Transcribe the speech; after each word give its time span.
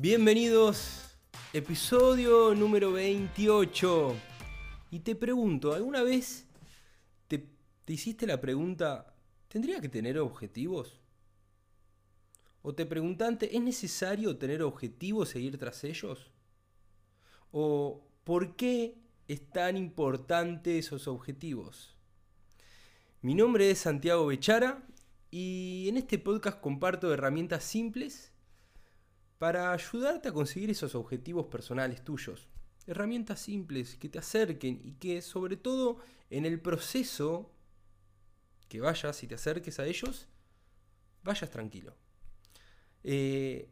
Bienvenidos, 0.00 1.18
episodio 1.52 2.54
número 2.54 2.92
28. 2.92 4.14
Y 4.92 5.00
te 5.00 5.16
pregunto, 5.16 5.72
¿alguna 5.72 6.04
vez 6.04 6.46
te, 7.26 7.48
te 7.84 7.94
hiciste 7.94 8.24
la 8.24 8.40
pregunta, 8.40 9.12
¿tendría 9.48 9.80
que 9.80 9.88
tener 9.88 10.16
objetivos? 10.20 11.00
¿O 12.62 12.76
te 12.76 12.86
preguntaste, 12.86 13.56
¿es 13.56 13.60
necesario 13.60 14.36
tener 14.36 14.62
objetivos 14.62 15.34
e 15.34 15.40
ir 15.40 15.58
tras 15.58 15.82
ellos? 15.82 16.30
¿O 17.50 18.06
por 18.22 18.54
qué 18.54 18.94
es 19.26 19.50
tan 19.50 19.76
importante 19.76 20.78
esos 20.78 21.08
objetivos? 21.08 21.96
Mi 23.20 23.34
nombre 23.34 23.68
es 23.68 23.80
Santiago 23.80 24.26
Bechara 24.26 24.80
y 25.32 25.86
en 25.88 25.96
este 25.96 26.20
podcast 26.20 26.60
comparto 26.60 27.12
herramientas 27.12 27.64
simples 27.64 28.30
para 29.38 29.72
ayudarte 29.72 30.28
a 30.28 30.32
conseguir 30.32 30.70
esos 30.70 30.94
objetivos 30.94 31.46
personales 31.46 32.02
tuyos. 32.02 32.48
Herramientas 32.86 33.40
simples 33.40 33.96
que 33.96 34.08
te 34.08 34.18
acerquen 34.18 34.80
y 34.82 34.92
que 34.94 35.22
sobre 35.22 35.56
todo 35.56 35.98
en 36.30 36.44
el 36.44 36.60
proceso 36.60 37.52
que 38.68 38.80
vayas 38.80 39.22
y 39.22 39.26
te 39.26 39.36
acerques 39.36 39.78
a 39.78 39.86
ellos, 39.86 40.26
vayas 41.22 41.50
tranquilo. 41.50 41.94
Eh, 43.04 43.70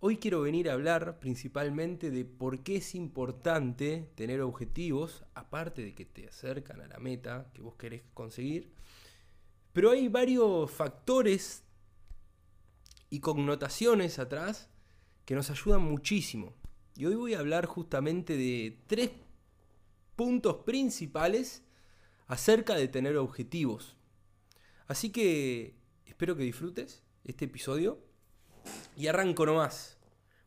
hoy 0.00 0.18
quiero 0.18 0.42
venir 0.42 0.68
a 0.68 0.74
hablar 0.74 1.18
principalmente 1.18 2.10
de 2.10 2.24
por 2.24 2.62
qué 2.62 2.76
es 2.76 2.94
importante 2.94 4.10
tener 4.14 4.42
objetivos, 4.42 5.24
aparte 5.34 5.82
de 5.82 5.94
que 5.94 6.04
te 6.04 6.28
acercan 6.28 6.80
a 6.80 6.86
la 6.86 6.98
meta 6.98 7.50
que 7.54 7.62
vos 7.62 7.76
querés 7.76 8.02
conseguir. 8.12 8.72
Pero 9.72 9.90
hay 9.90 10.08
varios 10.08 10.70
factores 10.70 11.64
y 13.08 13.20
connotaciones 13.20 14.18
atrás 14.18 14.71
que 15.24 15.34
nos 15.34 15.50
ayudan 15.50 15.82
muchísimo. 15.82 16.54
Y 16.96 17.06
hoy 17.06 17.14
voy 17.14 17.34
a 17.34 17.38
hablar 17.38 17.66
justamente 17.66 18.36
de 18.36 18.78
tres 18.86 19.10
puntos 20.16 20.56
principales 20.64 21.62
acerca 22.26 22.74
de 22.74 22.88
tener 22.88 23.16
objetivos. 23.16 23.96
Así 24.86 25.10
que 25.10 25.74
espero 26.06 26.36
que 26.36 26.42
disfrutes 26.44 27.02
este 27.24 27.46
episodio 27.46 27.98
y 28.96 29.06
arranco 29.06 29.46
nomás. 29.46 29.98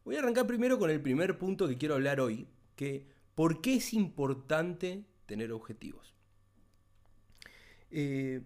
Voy 0.03 0.15
a 0.15 0.19
arrancar 0.19 0.45
primero 0.45 0.77
con 0.77 0.89
el 0.89 1.01
primer 1.01 1.37
punto 1.37 1.67
que 1.67 1.77
quiero 1.77 1.95
hablar 1.95 2.19
hoy, 2.19 2.47
que 2.75 3.07
¿por 3.33 3.61
qué 3.61 3.75
es 3.75 3.93
importante 3.93 5.05
tener 5.25 5.51
objetivos? 5.51 6.13
Eh, 7.89 8.41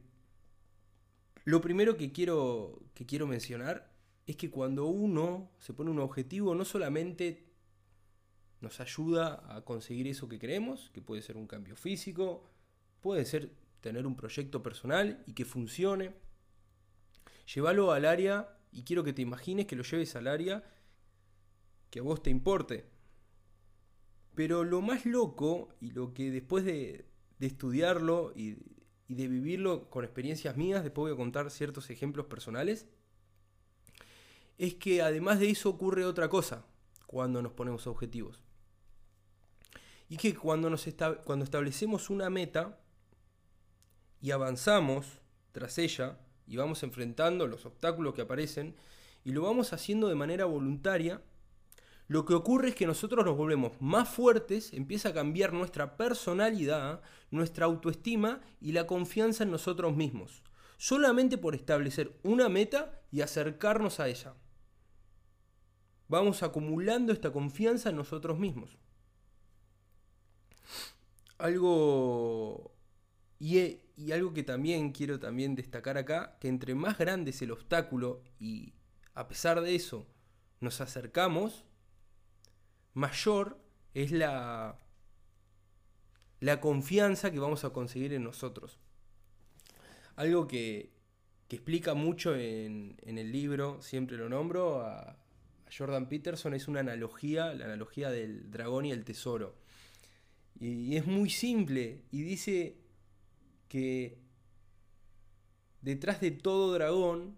lo 1.43 1.61
primero 1.61 1.97
que 1.97 2.11
quiero, 2.11 2.81
que 2.93 3.05
quiero 3.05 3.27
mencionar 3.27 3.91
es 4.29 4.35
que 4.35 4.51
cuando 4.51 4.85
uno 4.85 5.49
se 5.57 5.73
pone 5.73 5.89
un 5.89 5.97
objetivo, 5.97 6.53
no 6.53 6.63
solamente 6.63 7.47
nos 8.61 8.79
ayuda 8.79 9.43
a 9.55 9.65
conseguir 9.65 10.05
eso 10.07 10.29
que 10.29 10.37
queremos, 10.37 10.91
que 10.93 11.01
puede 11.01 11.23
ser 11.23 11.35
un 11.35 11.47
cambio 11.47 11.75
físico, 11.75 12.43
puede 13.01 13.25
ser 13.25 13.51
tener 13.81 14.05
un 14.05 14.15
proyecto 14.15 14.61
personal 14.61 15.23
y 15.25 15.33
que 15.33 15.45
funcione, 15.45 16.13
llévalo 17.51 17.91
al 17.91 18.05
área 18.05 18.55
y 18.71 18.83
quiero 18.83 19.03
que 19.03 19.13
te 19.13 19.23
imagines 19.23 19.65
que 19.65 19.75
lo 19.75 19.81
lleves 19.81 20.15
al 20.15 20.27
área 20.27 20.63
que 21.89 21.97
a 21.97 22.03
vos 22.03 22.21
te 22.21 22.29
importe. 22.29 22.85
Pero 24.35 24.63
lo 24.63 24.81
más 24.81 25.07
loco 25.07 25.73
y 25.81 25.89
lo 25.89 26.13
que 26.13 26.29
después 26.29 26.63
de, 26.65 27.07
estudiarlo 27.39 28.31
y, 28.35 28.57
y 29.07 29.15
de 29.15 29.27
vivirlo 29.27 29.89
con 29.89 30.03
experiencias 30.03 30.55
mías, 30.55 30.83
después 30.83 31.05
voy 31.05 31.13
a 31.13 31.17
contar 31.17 31.49
ciertos 31.49 31.89
ejemplos 31.89 32.27
personales, 32.27 32.87
es 34.59 34.75
que 34.75 35.01
además 35.01 35.39
de 35.39 35.49
eso 35.49 35.69
ocurre 35.69 36.03
otra 36.03 36.27
cosa 36.27 36.65
cuando 37.07 37.41
nos 37.41 37.53
ponemos 37.53 37.87
objetivos. 37.87 38.41
Y 40.09 40.17
que 40.17 40.35
cuando, 40.35 40.69
nos 40.69 40.85
cuando 41.23 41.45
establecemos 41.45 42.09
una 42.09 42.29
meta 42.29 42.77
y 44.21 44.31
avanzamos 44.31 45.07
tras 45.53 45.77
ella 45.77 46.19
y 46.45 46.57
vamos 46.57 46.83
enfrentando 46.83 47.47
los 47.47 47.65
obstáculos 47.65 48.13
que 48.13 48.21
aparecen 48.21 48.75
y 49.23 49.31
lo 49.31 49.43
vamos 49.43 49.71
haciendo 49.71 50.09
de 50.09 50.15
manera 50.15 50.43
voluntaria, 50.43 51.21
lo 52.07 52.25
que 52.25 52.33
ocurre 52.33 52.69
es 52.69 52.75
que 52.75 52.87
nosotros 52.87 53.23
nos 53.23 53.37
volvemos 53.37 53.79
más 53.79 54.09
fuertes, 54.09 54.73
empieza 54.73 55.09
a 55.09 55.13
cambiar 55.13 55.53
nuestra 55.53 55.95
personalidad, 55.95 57.01
nuestra 57.31 57.65
autoestima 57.65 58.41
y 58.59 58.73
la 58.73 58.87
confianza 58.87 59.43
en 59.43 59.51
nosotros 59.51 59.95
mismos, 59.95 60.43
solamente 60.77 61.37
por 61.37 61.55
establecer 61.55 62.19
una 62.23 62.49
meta 62.49 62.99
y 63.09 63.21
acercarnos 63.21 64.01
a 64.01 64.09
ella 64.09 64.33
vamos 66.09 66.43
acumulando 66.43 67.13
esta 67.13 67.31
confianza 67.31 67.89
en 67.89 67.95
nosotros 67.95 68.37
mismos. 68.37 68.77
Algo 71.37 72.73
y, 73.39 74.11
algo 74.11 74.33
que 74.33 74.43
también 74.43 74.91
quiero 74.91 75.19
también 75.19 75.55
destacar 75.55 75.97
acá, 75.97 76.37
que 76.41 76.49
entre 76.49 76.75
más 76.75 76.97
grande 76.97 77.31
es 77.31 77.41
el 77.41 77.51
obstáculo 77.51 78.21
y 78.39 78.73
a 79.13 79.27
pesar 79.29 79.61
de 79.61 79.75
eso 79.75 80.07
nos 80.59 80.81
acercamos, 80.81 81.63
mayor 82.93 83.57
es 83.93 84.11
la, 84.11 84.77
la 86.41 86.59
confianza 86.59 87.31
que 87.31 87.39
vamos 87.39 87.63
a 87.63 87.69
conseguir 87.69 88.13
en 88.13 88.23
nosotros. 88.23 88.79
Algo 90.15 90.47
que, 90.47 90.97
explica 91.49 91.93
mucho 91.95 92.35
en, 92.35 92.95
en, 93.01 93.17
el 93.17 93.31
libro, 93.31 93.81
siempre 93.81 94.17
lo 94.17 94.29
nombro, 94.29 94.85
Jordan 95.75 96.07
Peterson 96.07 96.53
es 96.53 96.67
una 96.67 96.79
analogía, 96.81 97.53
la 97.53 97.65
analogía 97.65 98.09
del 98.09 98.49
dragón 98.51 98.85
y 98.85 98.91
el 98.91 99.05
tesoro. 99.05 99.55
Y, 100.59 100.95
es 100.97 101.05
muy 101.05 101.29
simple 101.29 102.03
y 102.11 102.21
dice 102.21 102.77
que 103.67 104.17
detrás 105.81 106.19
de 106.19 106.31
todo 106.31 106.73
dragón 106.73 107.37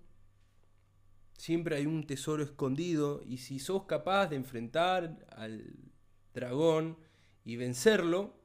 siempre 1.38 1.76
hay 1.76 1.86
un 1.86 2.08
tesoro 2.08 2.44
escondido 2.44 3.22
y 3.26 3.38
si 3.38 3.60
sos 3.60 3.84
capaz 3.84 4.28
de 4.28 4.38
enfrentar 4.38 5.26
al 5.36 5.76
dragón 6.34 6.98
y 7.44 7.58
vencerlo, 7.58 8.40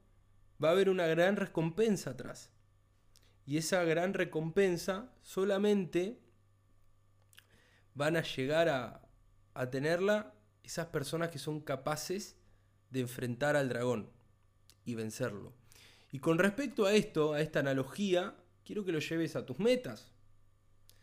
va 0.62 0.70
a 0.70 0.72
haber 0.72 0.88
una 0.88 1.06
gran 1.06 1.36
recompensa 1.36 2.10
atrás. 2.10 2.50
Y 3.46 3.58
esa 3.58 3.84
gran 3.84 4.12
recompensa 4.12 5.12
solamente 5.22 6.18
van 7.94 8.16
a 8.16 8.22
llegar 8.22 8.68
a, 8.68 9.05
a 9.56 9.70
tenerla 9.70 10.34
esas 10.62 10.86
personas 10.86 11.30
que 11.30 11.38
son 11.38 11.60
capaces 11.60 12.36
de 12.90 13.00
enfrentar 13.00 13.56
al 13.56 13.68
dragón 13.68 14.10
y 14.84 14.94
vencerlo. 14.94 15.52
Y 16.12 16.18
con 16.18 16.38
respecto 16.38 16.86
a 16.86 16.94
esto, 16.94 17.34
a 17.34 17.40
esta 17.40 17.60
analogía, 17.60 18.36
quiero 18.64 18.84
que 18.84 18.92
lo 18.92 18.98
lleves 18.98 19.36
a 19.36 19.44
tus 19.44 19.58
metas. 19.58 20.12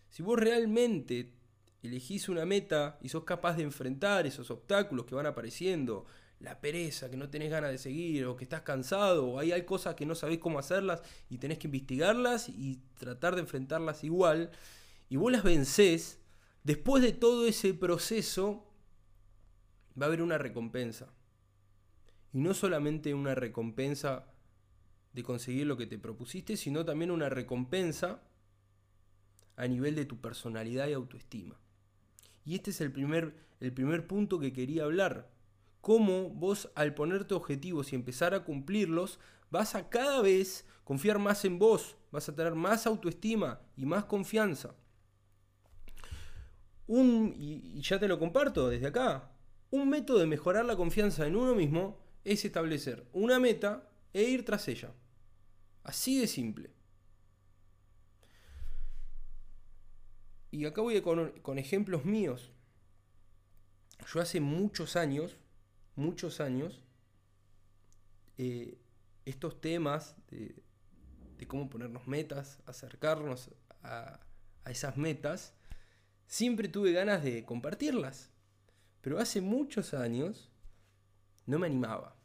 Si 0.09 0.23
vos 0.23 0.39
realmente 0.39 1.33
elegís 1.81 2.29
una 2.29 2.45
meta 2.45 2.97
y 3.01 3.09
sos 3.09 3.23
capaz 3.23 3.57
de 3.57 3.63
enfrentar 3.63 4.25
esos 4.25 4.49
obstáculos 4.49 5.05
que 5.05 5.15
van 5.15 5.25
apareciendo, 5.25 6.05
la 6.39 6.59
pereza, 6.59 7.09
que 7.09 7.17
no 7.17 7.29
tenés 7.29 7.49
ganas 7.49 7.71
de 7.71 7.77
seguir, 7.77 8.25
o 8.25 8.35
que 8.35 8.43
estás 8.43 8.61
cansado, 8.61 9.27
o 9.27 9.39
hay, 9.39 9.63
cosas 9.63 9.95
que 9.95 10.05
no 10.05 10.13
sabés 10.13 10.39
cómo 10.39 10.59
hacerlas 10.59 11.01
y 11.29 11.37
tenés 11.37 11.57
que 11.57 11.67
investigarlas 11.67 12.49
y 12.49 12.81
tratar 12.99 13.35
de 13.35 13.41
enfrentarlas 13.41 14.03
igual, 14.03 14.51
y 15.09 15.15
vos 15.15 15.31
las 15.31 15.43
vencés, 15.43 16.19
Después 16.63 17.03
de 17.03 17.11
todo 17.11 17.45
ese 17.45 17.73
proceso 17.73 18.65
va 19.99 20.05
a 20.05 20.07
haber 20.07 20.21
una 20.21 20.37
recompensa. 20.37 21.13
Y 22.31 22.39
no 22.39 22.53
solamente 22.53 23.13
una 23.13 23.35
recompensa 23.35 24.31
de 25.11 25.23
conseguir 25.23 25.67
lo 25.67 25.75
que 25.75 25.87
te 25.87 25.99
propusiste, 25.99 26.55
sino 26.55 26.85
también 26.85 27.11
una 27.11 27.27
recompensa 27.27 28.23
a 29.57 29.67
nivel 29.67 29.95
de 29.95 30.05
tu 30.05 30.21
personalidad 30.21 30.87
y 30.87 30.93
autoestima. 30.93 31.59
Y 32.45 32.55
este 32.55 32.71
es 32.71 32.79
el 32.79 32.93
primer, 32.93 33.35
el 33.59 33.73
primer 33.73 34.07
punto 34.07 34.39
que 34.39 34.53
quería 34.53 34.85
hablar. 34.85 35.29
Cómo 35.81 36.29
vos 36.29 36.71
al 36.75 36.95
ponerte 36.95 37.33
objetivos 37.33 37.91
y 37.91 37.97
empezar 37.97 38.33
a 38.33 38.45
cumplirlos, 38.45 39.19
vas 39.51 39.75
a 39.75 39.89
cada 39.89 40.21
vez 40.21 40.65
confiar 40.85 41.19
más 41.19 41.43
en 41.43 41.59
vos, 41.59 41.97
vas 42.09 42.29
a 42.29 42.35
tener 42.35 42.55
más 42.55 42.87
autoestima 42.87 43.59
y 43.75 43.85
más 43.85 44.05
confianza 44.05 44.75
un, 46.87 47.33
y, 47.37 47.81
ya 47.81 47.99
te 47.99 48.07
lo 48.07 48.19
comparto 48.19 48.69
desde 48.69 48.87
acá, 48.87 49.31
un 49.71 49.89
método 49.89 50.19
de 50.19 50.27
mejorar 50.27 50.65
la 50.65 50.75
confianza 50.75 51.25
en 51.25 51.35
uno 51.35 51.55
mismo 51.55 51.99
es 52.23 52.45
establecer 52.45 53.07
una 53.13 53.39
meta 53.39 53.89
e 54.13 54.23
ir 54.23 54.45
tras 54.45 54.67
ella. 54.67 54.93
Así 55.83 56.19
de 56.19 56.27
simple. 56.27 56.71
Y 60.51 60.65
acá 60.65 60.81
voy 60.81 61.01
con, 61.01 61.57
ejemplos 61.57 62.05
míos. 62.05 62.51
Yo 64.13 64.21
hace 64.21 64.39
muchos 64.39 64.95
años, 64.95 65.37
muchos 65.95 66.39
años, 66.39 66.83
eh, 68.37 68.77
estos 69.25 69.59
temas 69.59 70.15
de, 70.29 70.61
cómo 71.47 71.69
ponernos 71.69 72.07
metas, 72.07 72.59
acercarnos 72.65 73.49
a, 73.81 74.19
a 74.63 74.71
esas 74.71 74.95
metas, 74.95 75.53
siempre 76.27 76.67
tuve 76.67 76.91
ganas 76.91 77.23
de 77.23 77.45
compartirlas. 77.45 78.29
Pero 79.01 79.19
hace 79.19 79.41
muchos 79.41 79.93
años 79.93 80.49
no 81.45 81.59
me 81.59 81.67
animaba. 81.67 82.15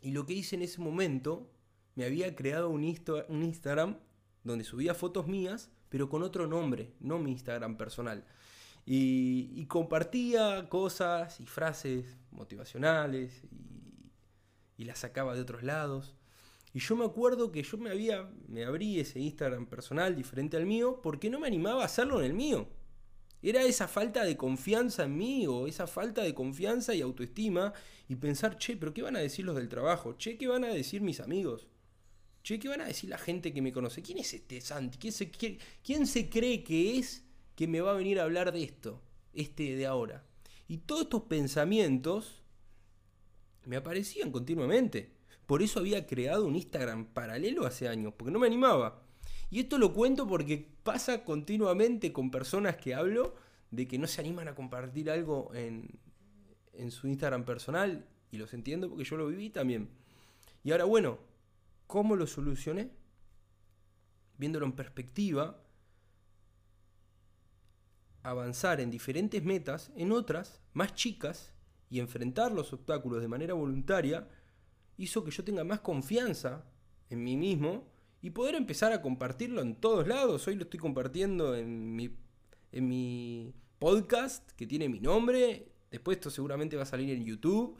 Y 0.00 0.12
lo 0.12 0.24
que 0.26 0.32
hice 0.32 0.56
en 0.56 0.62
ese 0.62 0.80
momento, 0.80 1.50
me 1.94 2.04
había 2.04 2.34
creado 2.34 2.70
un, 2.70 2.82
un 3.28 3.42
Instagram 3.42 3.98
donde 4.42 4.64
subía 4.64 4.94
fotos 4.94 5.26
mías, 5.26 5.70
pero 5.88 6.08
con 6.08 6.22
otro 6.22 6.46
nombre, 6.46 6.94
no 7.00 7.18
mi 7.18 7.32
Instagram 7.32 7.76
personal. 7.76 8.24
Y, 8.86 9.66
compartía 9.66 10.68
cosas 10.68 11.38
y 11.40 11.46
frases 11.46 12.16
motivacionales 12.30 13.44
y, 13.44 14.10
y, 14.78 14.84
las 14.84 15.00
sacaba 15.00 15.34
de 15.34 15.42
otros 15.42 15.62
lados. 15.62 16.16
Y 16.72 16.78
yo 16.78 16.96
me 16.96 17.04
acuerdo 17.04 17.50
que 17.50 17.62
yo 17.62 17.78
me 17.78 17.90
había, 17.90 18.30
me 18.48 18.64
abrí 18.64 19.00
ese 19.00 19.18
Instagram 19.18 19.66
personal 19.66 20.14
diferente 20.14 20.56
al 20.56 20.66
mío 20.66 21.00
porque 21.02 21.28
no 21.28 21.40
me 21.40 21.48
animaba 21.48 21.82
a 21.82 21.86
hacerlo 21.86 22.20
en 22.20 22.26
el 22.26 22.34
mío. 22.34 22.68
Era 23.42 23.62
esa 23.62 23.88
falta 23.88 24.24
de 24.24 24.36
confianza 24.36 25.04
en 25.04 25.16
mí 25.16 25.46
o 25.46 25.66
esa 25.66 25.86
falta 25.86 26.22
de 26.22 26.34
confianza 26.34 26.94
y 26.94 27.00
autoestima 27.00 27.72
y 28.06 28.16
pensar, 28.16 28.58
che, 28.58 28.76
pero 28.76 28.92
¿qué 28.92 29.02
van 29.02 29.16
a 29.16 29.20
decir 29.20 29.44
los 29.46 29.56
del 29.56 29.68
trabajo? 29.68 30.14
Che, 30.18 30.36
¿qué 30.36 30.46
van 30.46 30.64
a 30.64 30.68
decir 30.68 31.00
mis 31.00 31.20
amigos? 31.20 31.66
Che, 32.42 32.58
¿qué 32.58 32.68
van 32.68 32.82
a 32.82 32.86
decir 32.86 33.08
la 33.08 33.18
gente 33.18 33.52
que 33.52 33.62
me 33.62 33.72
conoce? 33.72 34.02
¿Quién 34.02 34.18
es 34.18 34.34
este 34.34 34.60
Santi? 34.60 34.98
¿Quién 34.98 35.12
se, 35.12 35.30
quién 35.30 36.06
se 36.06 36.28
cree 36.28 36.62
que 36.62 36.98
es 36.98 37.24
que 37.56 37.66
me 37.66 37.80
va 37.80 37.92
a 37.92 37.96
venir 37.96 38.20
a 38.20 38.24
hablar 38.24 38.52
de 38.52 38.62
esto? 38.62 39.02
Este 39.32 39.74
de 39.74 39.86
ahora. 39.86 40.26
Y 40.68 40.78
todos 40.78 41.02
estos 41.02 41.22
pensamientos 41.22 42.42
me 43.64 43.76
aparecían 43.76 44.30
continuamente. 44.30 45.19
Por 45.50 45.62
eso 45.62 45.80
había 45.80 46.06
creado 46.06 46.46
un 46.46 46.54
Instagram 46.54 47.06
paralelo 47.06 47.66
hace 47.66 47.88
años, 47.88 48.14
porque 48.16 48.30
no 48.30 48.38
me 48.38 48.46
animaba. 48.46 49.02
Y 49.50 49.58
esto 49.58 49.78
lo 49.78 49.92
cuento 49.92 50.28
porque 50.28 50.64
pasa 50.84 51.24
continuamente 51.24 52.12
con 52.12 52.30
personas 52.30 52.76
que 52.76 52.94
hablo 52.94 53.34
de 53.72 53.88
que 53.88 53.98
no 53.98 54.06
se 54.06 54.20
animan 54.20 54.46
a 54.46 54.54
compartir 54.54 55.10
algo 55.10 55.50
en, 55.52 55.98
su 56.92 57.08
Instagram 57.08 57.44
personal. 57.44 58.06
Y 58.30 58.38
los 58.38 58.54
entiendo 58.54 58.88
porque 58.88 59.02
yo 59.02 59.16
lo 59.16 59.26
viví 59.26 59.50
también. 59.50 59.88
Y 60.62 60.70
ahora, 60.70 60.84
bueno, 60.84 61.18
¿cómo 61.88 62.14
lo 62.14 62.28
solucioné? 62.28 62.92
Viéndolo 64.38 64.66
en 64.66 64.72
perspectiva, 64.74 65.60
avanzar 68.22 68.80
en 68.80 68.92
diferentes 68.92 69.42
metas, 69.42 69.90
en 69.96 70.12
otras 70.12 70.62
más 70.74 70.94
chicas, 70.94 71.52
y 71.90 71.98
enfrentar 71.98 72.52
los 72.52 72.72
obstáculos 72.72 73.20
de 73.20 73.26
manera 73.26 73.54
voluntaria, 73.54 74.28
hizo 75.00 75.24
que 75.24 75.30
yo 75.30 75.42
tenga 75.42 75.64
más 75.64 75.80
confianza 75.80 76.64
en 77.08 77.24
mí 77.24 77.36
mismo 77.36 77.88
y 78.20 78.30
poder 78.30 78.54
empezar 78.54 78.92
a 78.92 79.00
compartirlo 79.00 79.62
en 79.62 79.74
todos 79.74 80.06
lados. 80.06 80.46
Hoy 80.46 80.56
lo 80.56 80.64
estoy 80.64 80.78
compartiendo 80.78 81.56
en 81.56 81.96
mi, 81.96 82.14
en 82.70 82.88
mi 82.88 83.54
podcast 83.78 84.50
que 84.52 84.66
tiene 84.66 84.90
mi 84.90 85.00
nombre. 85.00 85.72
Después 85.90 86.18
esto 86.18 86.28
seguramente 86.28 86.76
va 86.76 86.82
a 86.82 86.86
salir 86.86 87.10
en 87.10 87.24
YouTube, 87.24 87.78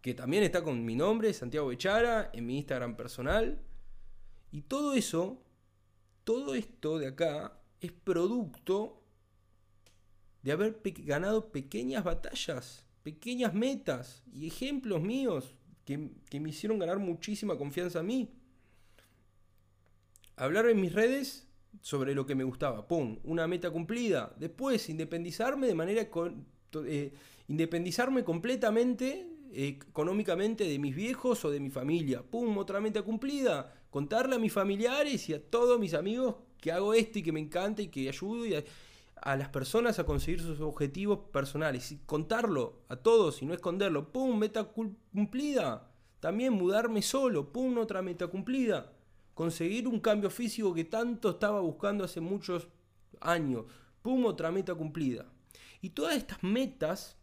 que 0.00 0.14
también 0.14 0.42
está 0.44 0.64
con 0.64 0.82
mi 0.84 0.96
nombre, 0.96 1.32
Santiago 1.34 1.70
Echara, 1.70 2.30
en 2.32 2.46
mi 2.46 2.56
Instagram 2.56 2.96
personal. 2.96 3.60
Y 4.50 4.62
todo 4.62 4.94
eso, 4.94 5.42
todo 6.24 6.54
esto 6.54 6.98
de 6.98 7.08
acá, 7.08 7.60
es 7.80 7.92
producto 7.92 9.02
de 10.42 10.52
haber 10.52 10.80
ganado 10.82 11.52
pequeñas 11.52 12.02
batallas, 12.02 12.86
pequeñas 13.02 13.52
metas 13.52 14.22
y 14.32 14.46
ejemplos 14.46 15.02
míos 15.02 15.54
que, 15.84 16.40
me 16.40 16.48
hicieron 16.48 16.78
ganar 16.78 16.98
muchísima 16.98 17.56
confianza 17.56 18.00
a 18.00 18.02
mí 18.02 18.30
hablar 20.36 20.66
en 20.66 20.80
mis 20.80 20.92
redes 20.92 21.46
sobre 21.80 22.14
lo 22.14 22.26
que 22.26 22.34
me 22.34 22.44
gustaba. 22.44 22.86
¡Pum! 22.86 23.18
Una 23.24 23.46
meta 23.46 23.70
cumplida. 23.70 24.34
Después, 24.38 24.88
independizarme 24.88 25.66
de 25.66 25.74
manera... 25.74 26.08
Eh, 26.86 27.12
independizarme 27.48 28.24
completamente 28.24 29.28
eh, 29.52 29.78
económicamente 29.88 30.64
de 30.64 30.78
mis 30.78 30.94
viejos 30.94 31.44
o 31.44 31.50
de 31.50 31.60
mi 31.60 31.70
familia. 31.70 32.22
¡Pum! 32.22 32.56
Otra 32.58 32.80
meta 32.80 33.02
cumplida. 33.02 33.74
Contarle 33.90 34.36
a 34.36 34.38
mis 34.38 34.52
familiares 34.52 35.28
y 35.28 35.34
a 35.34 35.42
todos 35.42 35.78
mis 35.78 35.94
amigos 35.94 36.36
que 36.60 36.72
hago 36.72 36.94
esto 36.94 37.18
y 37.18 37.22
que 37.22 37.32
me 37.32 37.40
encanta 37.40 37.82
y 37.82 37.88
que 37.88 38.08
ayudo 38.08 38.44
a, 38.56 38.62
a, 39.22 39.36
las 39.36 39.48
personas 39.48 39.98
a 39.98 40.04
conseguir 40.04 40.40
sus 40.40 40.60
objetivos 40.60 41.20
personales. 41.32 41.92
Y 41.92 41.98
contarlo 42.06 42.80
a 42.88 42.96
todos 42.96 43.42
y 43.42 43.46
no 43.46 43.54
esconderlo. 43.54 44.12
¡Pum! 44.12 44.38
Meta 44.38 44.64
cumplida. 44.64 45.90
También 46.20 46.52
mudarme 46.52 47.02
solo. 47.02 47.52
¡Pum! 47.52 47.78
Otra 47.78 48.02
meta 48.02 48.26
cumplida 48.26 48.92
conseguir 49.34 49.88
un 49.88 50.00
cambio 50.00 50.30
físico 50.30 50.74
que 50.74 50.84
tanto 50.84 51.30
estaba 51.30 51.60
buscando 51.60 52.04
hace 52.04 52.20
muchos 52.20 52.68
años. 53.20 53.64
Pum, 54.02 54.26
otra 54.26 54.50
meta 54.50 54.74
cumplida. 54.74 55.26
Y 55.80 55.90
todas 55.90 56.16
estas 56.16 56.42
metas 56.42 57.16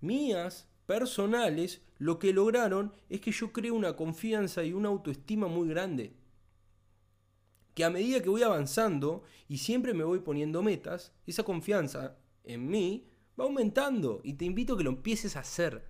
mías, 0.00 0.68
personales, 0.86 1.82
lo 1.98 2.18
que 2.18 2.32
lograron 2.32 2.92
es 3.08 3.20
que 3.20 3.32
yo 3.32 3.52
creo 3.52 3.74
una 3.74 3.96
confianza 3.96 4.62
y 4.64 4.72
una 4.72 4.88
autoestima 4.88 5.46
muy 5.46 5.68
grande. 5.68 6.14
Que 7.74 7.84
a 7.84 7.90
medida 7.90 8.22
que 8.22 8.28
voy 8.28 8.42
avanzando 8.42 9.22
y 9.48 9.58
siempre 9.58 9.94
me 9.94 10.04
voy 10.04 10.20
poniendo 10.20 10.62
metas, 10.62 11.12
esa 11.26 11.42
confianza 11.42 12.16
en 12.44 12.68
mí 12.68 13.08
va 13.38 13.44
aumentando 13.44 14.20
y 14.22 14.34
te 14.34 14.44
invito 14.44 14.74
a 14.74 14.78
que 14.78 14.84
lo 14.84 14.90
empieces 14.90 15.36
a 15.36 15.40
hacer, 15.40 15.84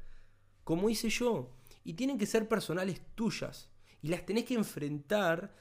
como 0.64 0.88
hice 0.88 1.10
yo. 1.10 1.50
Y 1.84 1.94
tienen 1.94 2.18
que 2.18 2.26
ser 2.26 2.48
personales 2.48 3.02
tuyas 3.14 3.70
y 4.00 4.08
las 4.08 4.24
tenés 4.24 4.44
que 4.44 4.54
enfrentar 4.54 5.54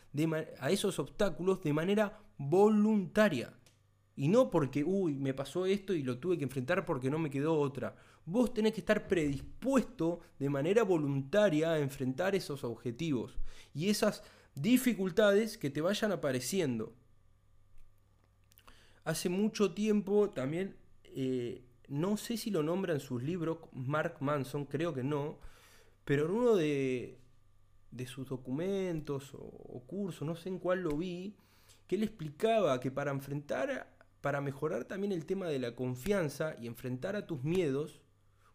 a 0.59 0.71
esos 0.71 0.99
obstáculos 0.99 1.61
de 1.63 1.73
manera 1.73 2.21
voluntaria. 2.37 3.53
Y 4.15 4.27
no 4.27 4.51
porque, 4.51 4.83
uy, 4.83 5.17
me 5.17 5.33
pasó 5.33 5.65
esto 5.65 5.93
y 5.93 6.03
lo 6.03 6.19
tuve 6.19 6.37
que 6.37 6.43
enfrentar 6.43 6.85
porque 6.85 7.09
no 7.09 7.17
me 7.17 7.29
quedó 7.29 7.57
otra. 7.57 7.95
Vos 8.25 8.53
tenés 8.53 8.73
que 8.73 8.81
estar 8.81 9.07
predispuesto 9.07 10.19
de 10.39 10.49
manera 10.49 10.83
voluntaria 10.83 11.71
a 11.71 11.79
enfrentar 11.79 12.35
esos 12.35 12.63
objetivos 12.63 13.37
y 13.73 13.89
esas 13.89 14.23
dificultades 14.55 15.57
que 15.57 15.69
te 15.69 15.81
vayan 15.81 16.11
apareciendo. 16.11 16.93
Hace 19.03 19.29
mucho 19.29 19.73
tiempo 19.73 20.29
también, 20.29 20.77
eh, 21.03 21.63
no 21.89 22.17
sé 22.17 22.37
si 22.37 22.51
lo 22.51 22.63
nombra 22.63 22.93
en 22.93 22.99
sus 22.99 23.21
libros 23.21 23.57
Mark 23.73 24.17
Manson, 24.21 24.65
creo 24.65 24.93
que 24.93 25.03
no, 25.03 25.39
pero 26.05 26.25
en 26.25 26.31
uno 26.31 26.55
de, 26.55 27.19
de 27.91 28.07
sus 28.07 28.27
documentos 28.27 29.33
o, 29.33 29.83
cursos, 29.85 30.25
no 30.27 30.35
sé 30.35 30.49
en 30.49 30.59
cuál 30.59 30.81
lo 30.81 30.97
vi, 30.97 31.35
que 31.87 31.95
él 31.95 32.03
explicaba 32.03 32.79
que 32.79 32.91
para 32.91 33.11
enfrentar, 33.11 33.95
para 34.21 34.41
mejorar 34.41 34.85
también 34.85 35.11
el 35.11 35.25
tema 35.25 35.47
de 35.47 35.59
la 35.59 35.75
confianza 35.75 36.55
y 36.59 36.67
enfrentar 36.67 37.15
a 37.15 37.27
tus 37.27 37.43
miedos, 37.43 38.01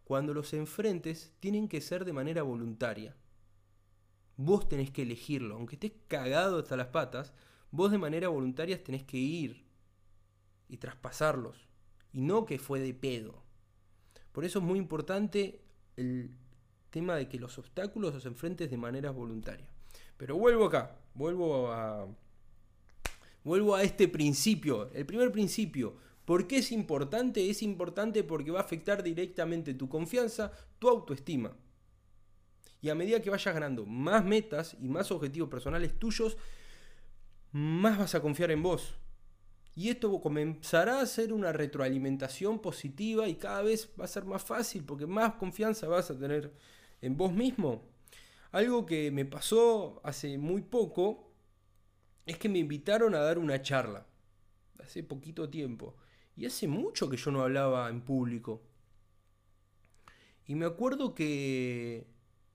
cuando 0.05 0.33
los 0.33 0.55
enfrentes 0.55 1.35
tienen 1.41 1.69
que 1.69 1.83
ser 1.83 2.07
de 2.07 2.15
manera 2.15 2.43
voluntaria. 2.43 3.15
Vos 4.39 4.69
tenés 4.69 4.93
que 4.93 5.03
elegirlo, 5.03 5.57
aunque 5.57 5.75
estés 5.75 5.93
cagado 6.07 6.61
hasta 6.61 6.77
las 6.77 6.87
patas, 6.87 7.35
vos 7.73 7.91
de 7.91 7.99
manera 7.99 8.29
voluntaria 8.29 8.83
tenés 8.83 9.03
que 9.03 9.17
ir 9.17 9.67
y 10.69 10.77
traspasarlos, 10.77 11.69
y 12.13 12.21
no 12.21 12.47
que 12.47 12.61
fue 12.61 12.79
de 12.79 12.95
pedo. 12.95 13.43
Por 14.31 14.45
eso 14.45 14.61
es 14.61 14.65
muy 14.65 14.79
importante 14.79 15.61
el 15.97 16.31
tema 16.91 17.17
de 17.17 17.29
que 17.29 17.41
los 17.41 17.59
obstáculos 17.59 18.15
los 18.15 18.27
enfrentes 18.27 18.71
de 18.71 18.77
manera 18.77 19.11
voluntaria. 19.11 19.69
Pero 20.17 20.37
vuelvo 20.37 20.67
acá, 20.67 20.97
vuelvo 21.15 21.73
a, 21.73 22.07
vuelvo 23.43 23.75
a 23.75 23.83
este 23.83 24.07
principio, 24.07 24.89
el 24.93 25.05
primer 25.05 25.33
principio. 25.33 25.97
¿Por 26.25 26.47
qué 26.47 26.59
es 26.59 26.71
importante? 26.71 27.51
Es 27.51 27.61
importante 27.63 28.23
porque 28.23 28.53
va 28.53 28.61
a 28.61 28.63
afectar 28.63 29.03
directamente 29.03 29.75
tu 29.75 29.89
confianza, 29.89 30.53
tu 30.79 30.89
autoestima. 30.89 31.57
Y 32.81 32.91
a 32.91 32.95
medida 32.95 33.21
que 33.21 33.31
vayas 33.31 33.55
ganando 33.55 33.85
más 33.87 34.25
metas 34.25 34.77
y 34.81 34.89
más 34.89 35.11
objetivos 35.11 35.49
personales 35.49 35.99
tuyos, 35.99 36.37
más 37.53 37.99
vas 37.99 38.15
a 38.15 38.21
confiar 38.21 38.51
en 38.51 38.63
vos. 38.63 38.95
Y 39.75 39.91
esto 39.91 40.21
comenzará 40.21 41.01
a 41.01 41.07
ser 41.07 41.33
una 41.33 41.53
retroalimentación 41.53 42.61
positiva 42.61 43.29
y 43.29 43.37
cada 43.37 43.63
vez 43.63 43.91
va 43.99 44.05
a 44.05 44.09
ser 44.09 44.25
más 44.25 44.43
fácil 44.43 44.85
porque 44.85 45.07
más 45.07 45.35
confianza 45.35 45.87
vas 45.87 46.11
a 46.11 46.19
tener 46.19 46.53
en 47.01 47.17
vos 47.17 47.33
mismo. 47.33 47.85
Algo 48.51 48.87
que 48.87 49.11
me 49.11 49.25
pasó 49.25 50.01
hace 50.03 50.39
muy 50.39 50.63
poco 50.63 51.31
es 52.27 52.39
que 52.39 52.49
me 52.49 52.59
invitaron 52.59 53.15
a 53.15 53.21
dar 53.21 53.39
una 53.39 53.63
charla, 53.63 54.07
hace 54.83 55.03
poquito 55.03 55.49
tiempo, 55.49 55.97
y 56.37 56.47
hace 56.47 56.67
mucho 56.67 57.09
que 57.09 57.17
yo 57.17 57.31
no 57.31 57.43
hablaba 57.43 57.89
en 57.89 58.03
público. 58.03 58.63
Y 60.47 60.55
me 60.55 60.67
acuerdo 60.67 61.15
que 61.15 62.07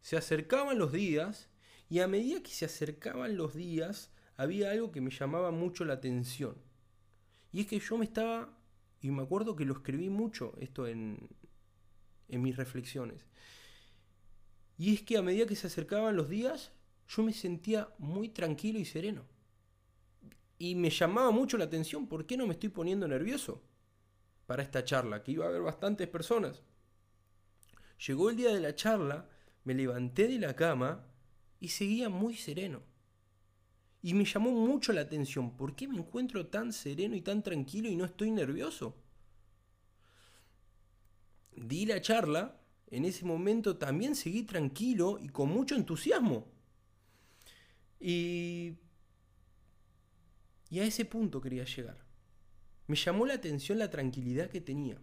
se 0.03 0.17
acercaban 0.17 0.77
los 0.77 0.91
días, 0.91 1.49
y 1.89 1.99
a 1.99 2.07
medida 2.07 2.43
que 2.43 2.51
se 2.51 2.65
acercaban 2.65 3.35
los 3.35 3.55
días, 3.55 4.11
había 4.37 4.69
algo 4.69 4.91
que 4.91 5.01
me 5.01 5.09
llamaba 5.09 5.49
mucho 5.49 5.83
la 5.83 5.93
atención. 5.93 6.55
Y 7.51 7.61
es 7.61 7.67
que 7.67 7.79
yo 7.79 7.97
me 7.97 8.05
estaba, 8.05 8.55
y 9.01 9.09
me 9.09 9.23
acuerdo 9.23 9.55
que 9.55 9.65
lo 9.65 9.73
escribí 9.73 10.09
mucho, 10.09 10.53
esto 10.59 10.85
en, 10.85 11.27
en 12.29 12.41
mis 12.43 12.55
reflexiones, 12.55 13.25
y 14.77 14.93
es 14.93 15.01
que 15.01 15.17
a 15.17 15.23
medida 15.23 15.47
que 15.47 15.55
se 15.55 15.65
acercaban 15.65 16.15
los 16.15 16.29
días, 16.29 16.71
yo 17.07 17.23
me 17.23 17.33
sentía 17.33 17.89
muy 17.97 18.29
tranquilo 18.29 18.77
y 18.77 18.85
sereno. 18.85 19.25
Y 20.59 20.75
me 20.75 20.91
llamaba 20.91 21.31
mucho 21.31 21.57
la 21.57 21.65
atención, 21.65 22.07
¿por 22.07 22.27
qué 22.27 22.37
no 22.37 22.45
me 22.45 22.53
estoy 22.53 22.69
poniendo 22.69 23.07
nervioso? 23.07 23.63
para 24.45 24.63
esta 24.63 24.83
charla, 24.83 25.23
que 25.23 25.31
iba 25.31 25.45
a 25.45 25.49
haber 25.49 25.61
bastantes 25.61 26.07
personas. 26.07 26.61
Llegó 28.05 28.29
el 28.29 28.35
día 28.35 28.53
de 28.53 28.59
la 28.59 28.75
charla, 28.75 29.29
me 29.63 29.73
levanté 29.73 30.27
de 30.27 30.39
la 30.39 30.55
cama 30.55 31.05
y 31.59 31.69
seguía 31.69 32.09
muy 32.09 32.35
sereno. 32.35 32.81
Y 34.01 34.13
me 34.13 34.25
llamó 34.25 34.51
mucho 34.51 34.91
la 34.91 35.01
atención, 35.01 35.55
¿por 35.55 35.75
qué 35.75 35.87
me 35.87 35.97
encuentro 35.97 36.47
tan 36.47 36.73
sereno 36.73 37.15
y 37.15 37.21
tan 37.21 37.41
tranquilo 37.41 37.89
y 37.89 37.95
no 37.95 38.03
estoy 38.03 38.31
nervioso? 38.31 38.97
Di 41.55 41.85
la 41.85 42.01
charla, 42.01 42.59
en 42.87 43.05
ese 43.05 43.23
momento 43.23 43.77
también 43.77 44.15
seguí 44.15 44.43
tranquilo 44.43 45.19
y 45.21 45.29
con 45.29 45.49
mucho 45.49 45.75
entusiasmo. 45.75 46.51
Y, 47.99 48.73
y 50.69 50.79
a 50.79 50.83
ese 50.83 51.05
punto 51.05 51.39
quería 51.39 51.63
llegar. 51.63 52.03
Me 52.87 52.97
llamó 52.97 53.25
la 53.25 53.35
atención 53.35 53.79
la 53.79 53.89
tranquilidad 53.89 54.49
que 54.49 54.59
tenía. 54.59 55.01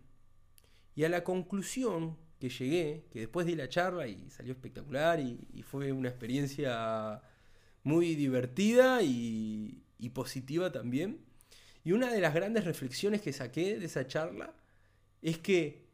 Y 0.94 1.04
a 1.04 1.08
la 1.08 1.24
conclusión 1.24 2.18
que 2.40 2.48
llegué, 2.48 3.04
que 3.12 3.20
después 3.20 3.46
di 3.46 3.54
la 3.54 3.68
charla 3.68 4.08
y 4.08 4.28
salió 4.30 4.52
espectacular 4.52 5.20
y, 5.20 5.62
fue 5.62 5.92
una 5.92 6.08
experiencia 6.08 7.22
muy 7.84 8.16
divertida 8.16 9.02
y, 9.02 9.84
y, 9.98 10.08
positiva 10.08 10.72
también. 10.72 11.20
Y 11.84 11.92
una 11.92 12.12
de 12.12 12.20
las 12.20 12.34
grandes 12.34 12.64
reflexiones 12.64 13.20
que 13.20 13.32
saqué 13.32 13.78
de 13.78 13.86
esa 13.86 14.06
charla 14.06 14.54
es 15.22 15.38
que, 15.38 15.86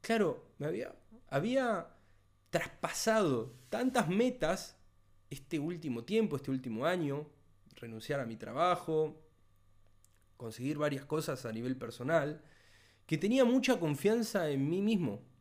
claro, 0.00 0.44
me 0.58 0.66
había, 0.66 0.94
había 1.28 1.88
traspasado 2.50 3.52
tantas 3.68 4.08
metas 4.08 4.76
este 5.28 5.58
último 5.58 6.04
tiempo, 6.04 6.36
este 6.36 6.52
último 6.52 6.86
año, 6.86 7.28
renunciar 7.74 8.20
a 8.20 8.26
mi 8.26 8.36
trabajo, 8.36 9.20
conseguir 10.36 10.78
varias 10.78 11.04
cosas 11.04 11.44
a 11.46 11.52
nivel 11.52 11.76
personal, 11.76 12.44
que 13.06 13.18
tenía 13.18 13.44
mucha 13.44 13.80
confianza 13.80 14.48
en 14.50 14.68
mí 14.68 14.80
mismo. 14.80 15.33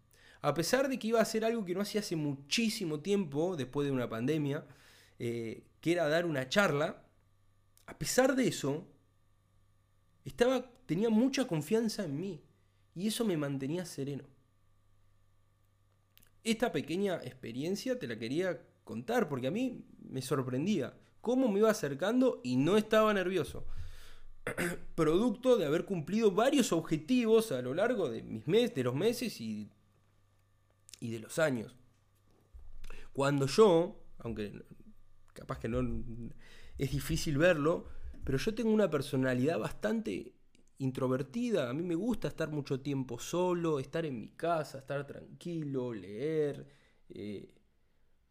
A 0.44 0.54
pesar 0.54 0.90
de 0.90 1.00
que 1.00 1.08
iba 1.08 1.20
a 1.20 1.22
hacer 1.22 1.46
algo 1.46 1.64
que 1.64 1.74
no 1.74 1.80
hacía 1.80 2.02
hace 2.02 2.18
muchísimo 2.18 3.00
tiempo, 3.00 3.56
después 3.56 3.88
de 3.88 3.94
una 3.94 4.10
pandemia, 4.10 4.66
eh, 5.18 5.64
que 5.80 5.94
era 5.94 6.10
dar 6.10 6.26
una 6.26 6.50
charla, 6.50 7.02
a 7.86 7.98
pesar 7.98 8.36
de 8.36 8.50
eso, 8.50 8.86
estaba, 10.26 10.70
tenía 10.86 11.10
mucha 11.10 11.48
confianza 11.48 12.04
en 12.04 12.20
mí 12.20 12.42
y 12.94 13.08
eso 13.08 13.24
me 13.24 13.38
mantenía 13.38 13.86
sereno. 13.86 14.26
Esta 16.44 16.74
pequeña 16.74 17.22
experiencia 17.24 17.98
te 17.98 18.06
la 18.06 18.20
quería 18.20 18.62
contar, 18.84 19.30
porque 19.30 19.48
a 19.48 19.52
mí 19.52 19.86
me 20.02 20.22
sorprendía 20.22 20.94
cómo 21.22 21.48
me 21.48 21.60
iba 21.60 21.72
acercando 21.72 22.42
y 22.44 22.58
no 22.58 22.76
estaba 22.76 23.14
nervioso. 23.14 23.66
Producto 24.96 25.56
de 25.56 25.66
haber 25.66 25.86
cumplido 25.86 26.32
varios 26.32 26.74
objetivos 26.74 27.54
a 27.54 27.62
lo 27.62 27.74
largo 27.74 28.10
de, 28.10 28.24
mis 28.24 28.46
mes, 28.46 28.76
de 28.76 28.84
los 28.84 28.94
meses 28.94 29.40
y, 29.40 29.72
y 31.04 31.12
de 31.12 31.20
los 31.20 31.38
años. 31.38 31.76
Cuando 33.12 33.46
yo, 33.46 34.00
aunque 34.20 34.64
capaz 35.34 35.60
que 35.60 35.68
no 35.68 35.82
es 36.78 36.92
difícil 36.92 37.38
verlo, 37.38 37.90
pero 38.24 38.38
yo 38.38 38.56
tengo 38.56 38.72
una 38.72 38.90
personalidad 38.90 39.60
bastante 39.60 40.34
introvertida. 40.78 41.70
A 41.70 41.74
mí 41.74 41.84
me 41.84 41.96
gusta 41.96 42.30
estar 42.30 42.50
mucho 42.50 42.80
tiempo 42.80 43.20
solo, 43.20 43.80
estar 43.80 44.06
en 44.06 44.18
mi 44.18 44.30
casa, 44.30 44.78
estar 44.78 45.06
tranquilo, 45.06 45.94
leer. 45.94 46.66
Eh, 47.10 47.54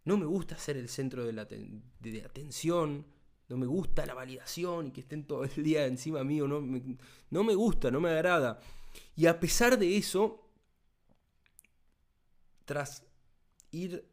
no 0.06 0.16
me 0.16 0.24
gusta 0.24 0.56
ser 0.56 0.78
el 0.78 0.88
centro 0.88 1.26
de, 1.26 1.34
la 1.34 1.44
de, 1.44 2.22
atención. 2.24 3.04
No 3.50 3.58
me 3.58 3.66
gusta 3.66 4.06
la 4.06 4.14
validación 4.14 4.86
y 4.86 4.92
que 4.92 5.02
estén 5.02 5.26
todo 5.26 5.44
el 5.44 5.62
día 5.62 5.84
encima 5.84 6.24
mío. 6.24 6.48
No 6.48 6.62
no 7.28 7.44
me 7.44 7.54
gusta, 7.54 7.90
no 7.90 8.00
me 8.00 8.08
agrada. 8.08 8.60
Y 9.14 9.26
a 9.26 9.38
pesar 9.38 9.78
de 9.78 9.98
eso, 9.98 10.42
tras 12.64 13.06
ir 13.70 14.08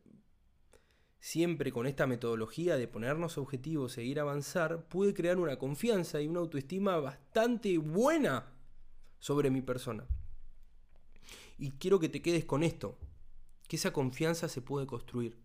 siempre 1.20 1.72
con 1.72 1.86
esta 1.86 2.08
metodología 2.08 2.78
de 2.78 2.88
ponernos 2.88 3.38
objetivos 3.38 3.98
ir 3.98 4.20
a 4.20 4.24
avanzar, 4.24 4.88
pude 4.88 5.14
crear 5.14 5.38
una 5.38 5.58
confianza 5.60 6.22
y 6.22 6.28
una 6.28 6.40
autoestima 6.40 6.98
bastante 6.98 7.78
buena 7.78 8.54
sobre 9.20 9.50
mi 9.50 9.62
persona. 9.62 10.06
Y 11.58 11.72
quiero 11.72 12.00
que 12.00 12.10
te 12.10 12.22
quedes 12.22 12.46
con 12.46 12.64
esto, 12.64 12.98
que 13.68 13.76
esa 13.76 13.92
confianza 13.92 14.48
se 14.48 14.62
puede 14.62 14.88
construir 14.88 15.38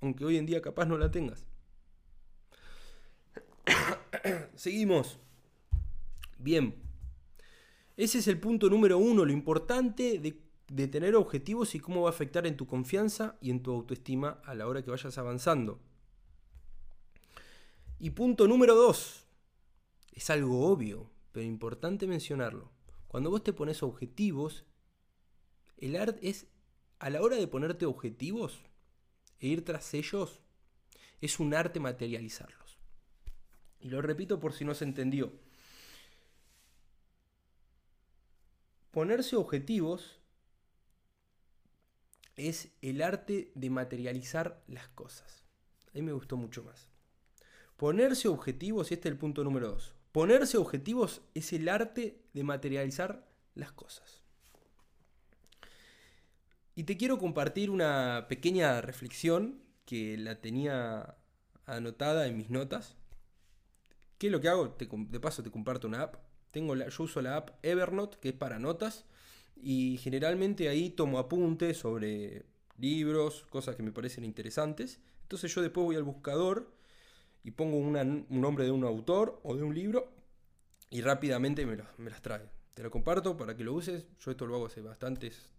aunque 0.00 0.24
hoy 0.24 0.36
en 0.36 0.46
día 0.46 0.62
capaz 0.62 0.86
no 0.86 0.98
la 0.98 1.10
tengas. 1.10 1.44
Seguimos. 4.54 5.18
Bien. 6.38 6.74
Ese 7.96 8.18
es 8.18 8.28
el 8.28 8.38
punto 8.38 8.68
número 8.68 8.98
uno, 8.98 9.24
lo 9.24 9.32
importante 9.32 10.18
de, 10.18 10.38
de, 10.68 10.88
tener 10.88 11.14
objetivos 11.14 11.74
y 11.74 11.80
cómo 11.80 12.02
va 12.02 12.10
a 12.10 12.12
afectar 12.12 12.46
en 12.46 12.56
tu 12.56 12.66
confianza 12.66 13.36
y 13.40 13.50
en 13.50 13.62
tu 13.62 13.72
autoestima 13.72 14.40
a 14.44 14.54
la 14.54 14.66
hora 14.66 14.82
que 14.82 14.90
vayas 14.90 15.18
avanzando. 15.18 15.80
Y 17.98 18.10
punto 18.10 18.46
número 18.46 18.74
dos, 18.74 19.26
es 20.12 20.30
algo 20.30 20.66
obvio, 20.68 21.10
pero 21.32 21.46
importante 21.46 22.06
mencionarlo. 22.06 22.70
Cuando 23.08 23.30
vos 23.30 23.42
te 23.42 23.52
pones 23.52 23.82
objetivos, 23.82 24.64
el 25.78 25.96
arte 25.96 26.28
es, 26.28 26.46
a 26.98 27.10
la 27.10 27.22
hora 27.22 27.36
de 27.36 27.46
ponerte 27.46 27.86
objetivos, 27.86 28.60
e 29.38 29.48
ir 29.48 29.64
tras 29.64 29.92
ellos 29.94 30.40
es 31.20 31.40
un 31.40 31.54
arte 31.54 31.80
materializarlos. 31.80 32.78
Y 33.80 33.88
lo 33.88 34.02
repito 34.02 34.40
por 34.40 34.52
si 34.52 34.64
no 34.64 34.74
se 34.74 34.84
entendió. 34.84 35.32
Ponerse 38.90 39.36
objetivos 39.36 40.20
es 42.36 42.68
el 42.82 43.02
arte 43.02 43.50
de 43.54 43.70
materializar 43.70 44.62
las 44.68 44.88
cosas. 44.88 45.42
A 45.88 45.92
mí 45.94 46.02
me 46.02 46.12
gustó 46.12 46.36
mucho 46.36 46.62
más. 46.62 46.90
Ponerse 47.76 48.28
objetivos, 48.28 48.90
y 48.90 48.94
este 48.94 49.08
es 49.08 49.12
el 49.12 49.18
punto 49.18 49.44
número 49.44 49.68
dos. 49.68 49.94
Ponerse 50.12 50.56
objetivos 50.56 51.22
es 51.34 51.52
el 51.52 51.68
arte 51.68 52.22
de 52.32 52.44
materializar 52.44 53.26
las 53.54 53.72
cosas. 53.72 54.22
Y 56.74 56.84
te 56.84 56.96
quiero 56.96 57.18
compartir 57.18 57.70
una 57.70 58.26
pequeña 58.28 58.80
reflexión 58.82 59.62
que 59.86 60.18
la 60.18 60.40
tenía 60.40 61.16
anotada 61.64 62.26
en 62.26 62.36
mis 62.36 62.50
notas. 62.50 62.96
¿Qué 64.18 64.26
es 64.26 64.32
lo 64.32 64.40
que 64.40 64.48
hago? 64.48 64.76
de 64.78 65.20
paso 65.20 65.42
te 65.42 65.50
comparto 65.50 65.88
una 65.88 66.02
app. 66.02 66.16
Tengo 66.50 66.74
yo 66.74 67.02
uso 67.02 67.20
la 67.22 67.36
app 67.36 67.50
Evernote, 67.62 68.18
que 68.20 68.30
es 68.30 68.34
para 68.34 68.58
notas. 68.58 69.06
Y 69.56 69.98
generalmente 69.98 70.68
ahí 70.68 70.90
tomo 70.90 71.18
apuntes 71.18 71.78
sobre 71.78 72.44
libros, 72.78 73.46
cosas 73.50 73.76
que 73.76 73.82
me 73.82 73.92
parecen 73.92 74.24
interesantes. 74.24 75.00
Entonces 75.22 75.52
yo 75.54 75.62
después 75.62 75.84
voy 75.84 75.96
al 75.96 76.04
buscador 76.04 76.70
y 77.42 77.50
pongo 77.52 77.76
un 77.76 78.26
nombre 78.28 78.64
de 78.64 78.70
un 78.70 78.84
autor 78.84 79.40
o 79.42 79.56
de 79.56 79.62
un 79.62 79.74
libro 79.74 80.12
y 80.90 81.00
rápidamente 81.00 81.66
me, 81.66 81.76
las 81.76 82.22
trae. 82.22 82.48
Te 82.74 82.82
lo 82.82 82.90
comparto 82.90 83.36
para 83.36 83.56
que 83.56 83.64
lo 83.64 83.74
uses. 83.74 84.06
Yo 84.20 84.30
esto 84.30 84.46
lo 84.46 84.56
hago 84.56 84.66
hace 84.66 84.80
bastantes 84.80 85.50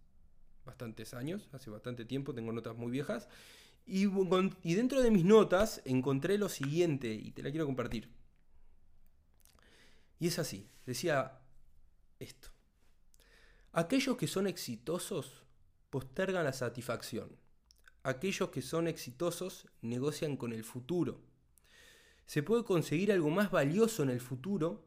bastantes 0.64 1.14
años, 1.14 1.48
hace 1.52 1.70
bastante 1.70 2.04
tiempo, 2.04 2.34
tengo 2.34 2.52
notas 2.52 2.76
muy 2.76 2.90
viejas. 2.90 3.26
Y 3.86 4.04
dentro 4.74 5.00
de 5.00 5.10
mis 5.10 5.24
notas 5.24 5.80
encontré 5.86 6.36
lo 6.36 6.50
siguiente 6.50 7.14
y 7.14 7.30
te 7.30 7.42
la 7.42 7.50
quiero 7.50 7.64
compartir. 7.64 8.10
Y 10.20 10.26
es 10.26 10.38
así, 10.38 10.68
decía 10.84 11.38
esto. 12.18 12.50
Aquellos 13.78 14.16
que 14.16 14.26
son 14.26 14.46
exitosos 14.46 15.44
postergan 15.90 16.44
la 16.44 16.52
satisfacción. 16.52 17.36
Aquellos 18.02 18.48
que 18.50 18.62
son 18.62 18.88
exitosos 18.88 19.68
negocian 19.82 20.36
con 20.36 20.52
el 20.52 20.64
futuro. 20.64 21.20
Se 22.26 22.42
puede 22.42 22.64
conseguir 22.64 23.12
algo 23.12 23.30
más 23.30 23.50
valioso 23.50 24.02
en 24.02 24.10
el 24.10 24.20
futuro 24.20 24.84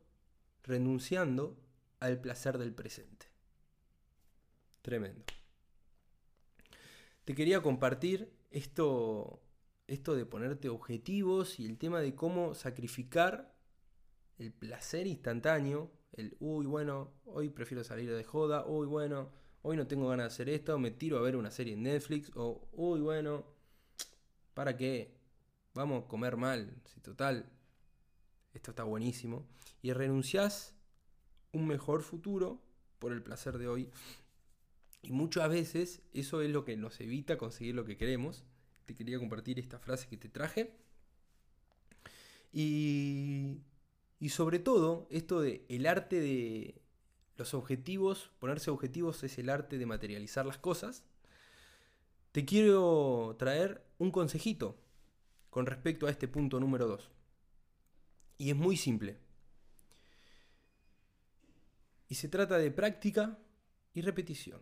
renunciando 0.63 1.57
al 2.00 2.19
placer 2.19 2.57
del 2.57 2.74
presente. 2.74 3.27
Tremendo 4.81 5.24
te 7.25 7.36
quería 7.36 7.62
compartir 7.62 8.33
esto, 8.50 9.41
esto 9.88 10.15
de 10.15 10.25
ponerte 10.25 10.69
objetivos 10.69 11.60
y 11.60 11.65
el 11.65 11.77
tema 11.77 12.01
de 12.01 12.15
cómo 12.15 12.55
sacrificar 12.55 13.55
el 14.38 14.51
placer 14.51 15.07
instantáneo, 15.07 15.91
el, 16.13 16.36
uy, 16.39 16.65
bueno, 16.65 17.12
hoy 17.25 17.50
prefiero 17.50 17.84
salir 17.84 18.12
de 18.12 18.24
joda, 18.24 18.65
uy, 18.65 18.88
bueno, 18.88 19.30
hoy 19.62 19.77
no 19.77 19.88
tengo 19.88 20.10
ganas 20.10 20.25
de 20.25 20.34
hacer 20.34 20.50
esto, 20.50 20.77
me 20.80 20.91
tiro 20.91 21.18
a 21.18 21.22
ver 21.22 21.36
una 21.36 21.51
serie 21.51 21.74
en 21.74 21.84
Netflix, 21.84 22.32
o, 22.36 22.68
uy, 22.74 23.00
bueno, 23.00 23.46
¿para 24.53 24.75
qué? 24.75 25.15
Vamos 25.74 26.03
a 26.03 26.08
comer 26.08 26.38
mal, 26.38 26.75
si 26.86 27.00
total, 27.00 27.50
esto 28.53 28.72
está 28.72 28.84
buenísimo. 28.84 29.48
Y 29.82 29.94
renunciás 29.94 30.75
un 31.53 31.68
mejor 31.68 32.03
futuro 32.03 32.62
por 33.00 33.12
el 33.12 33.24
placer 33.24 33.58
de 33.58 33.68
hoy. 33.68 33.89
Y 35.01 35.12
muchas 35.12 35.50
veces 35.50 36.01
eso 36.13 36.41
es 36.41 36.51
lo 36.51 36.63
que 36.63 36.77
nos 36.77 37.00
evita 37.00 37.38
conseguir 37.38 37.75
lo 37.75 37.86
que 37.86 37.98
queremos. 37.98 38.44
Te 38.86 38.96
quería 38.96 39.18
compartir 39.18 39.60
esta 39.60 39.80
frase 39.80 40.08
que 40.08 40.18
te 40.18 40.30
traje. 40.30 40.75
Y, 42.53 43.62
y 44.21 44.29
sobre 44.29 44.59
todo, 44.59 45.07
esto 45.09 45.41
de 45.41 45.65
el 45.67 45.87
arte 45.87 46.19
de 46.19 46.79
los 47.37 47.55
objetivos, 47.55 48.29
ponerse 48.37 48.69
objetivos 48.69 49.23
es 49.23 49.39
el 49.39 49.49
arte 49.49 49.79
de 49.79 49.87
materializar 49.87 50.45
las 50.45 50.59
cosas, 50.59 51.03
te 52.31 52.45
quiero 52.45 53.35
traer 53.39 53.83
un 53.97 54.11
consejito 54.11 54.77
con 55.49 55.65
respecto 55.65 56.05
a 56.05 56.11
este 56.11 56.27
punto 56.27 56.59
número 56.59 56.85
2. 56.85 57.09
Y 58.37 58.51
es 58.51 58.55
muy 58.55 58.77
simple. 58.77 59.17
Y 62.07 62.13
se 62.13 62.29
trata 62.29 62.59
de 62.59 62.69
práctica 62.69 63.39
y 63.95 64.01
repetición. 64.01 64.61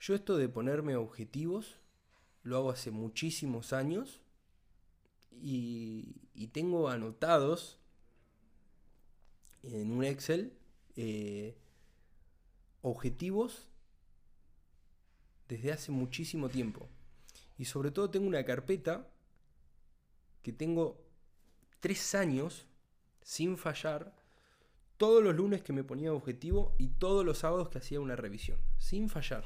Yo 0.00 0.14
esto 0.14 0.38
de 0.38 0.48
ponerme 0.48 0.96
objetivos 0.96 1.76
lo 2.44 2.56
hago 2.56 2.70
hace 2.70 2.90
muchísimos 2.90 3.74
años 3.74 4.22
y, 5.30 6.14
tengo 6.52 6.88
anotados 6.88 7.78
en 9.62 9.90
un 9.92 10.02
Excel 10.04 10.56
eh, 10.96 11.56
objetivos 12.80 13.68
desde 15.46 15.72
hace 15.72 15.92
muchísimo 15.92 16.48
tiempo. 16.48 16.88
Y 17.58 17.64
sobre 17.66 17.90
todo 17.90 18.10
tengo 18.10 18.26
una 18.26 18.44
carpeta 18.44 19.08
que 20.42 20.52
tengo 20.52 21.04
tres 21.80 22.14
años 22.14 22.66
sin 23.22 23.56
fallar. 23.56 24.14
Todos 24.96 25.22
los 25.22 25.34
lunes 25.34 25.62
que 25.62 25.72
me 25.72 25.84
ponía 25.84 26.12
objetivo 26.12 26.74
y 26.78 26.88
todos 26.88 27.24
los 27.24 27.38
sábados 27.38 27.68
que 27.68 27.78
hacía 27.78 28.00
una 28.00 28.16
revisión. 28.16 28.58
Sin 28.78 29.08
fallar. 29.08 29.44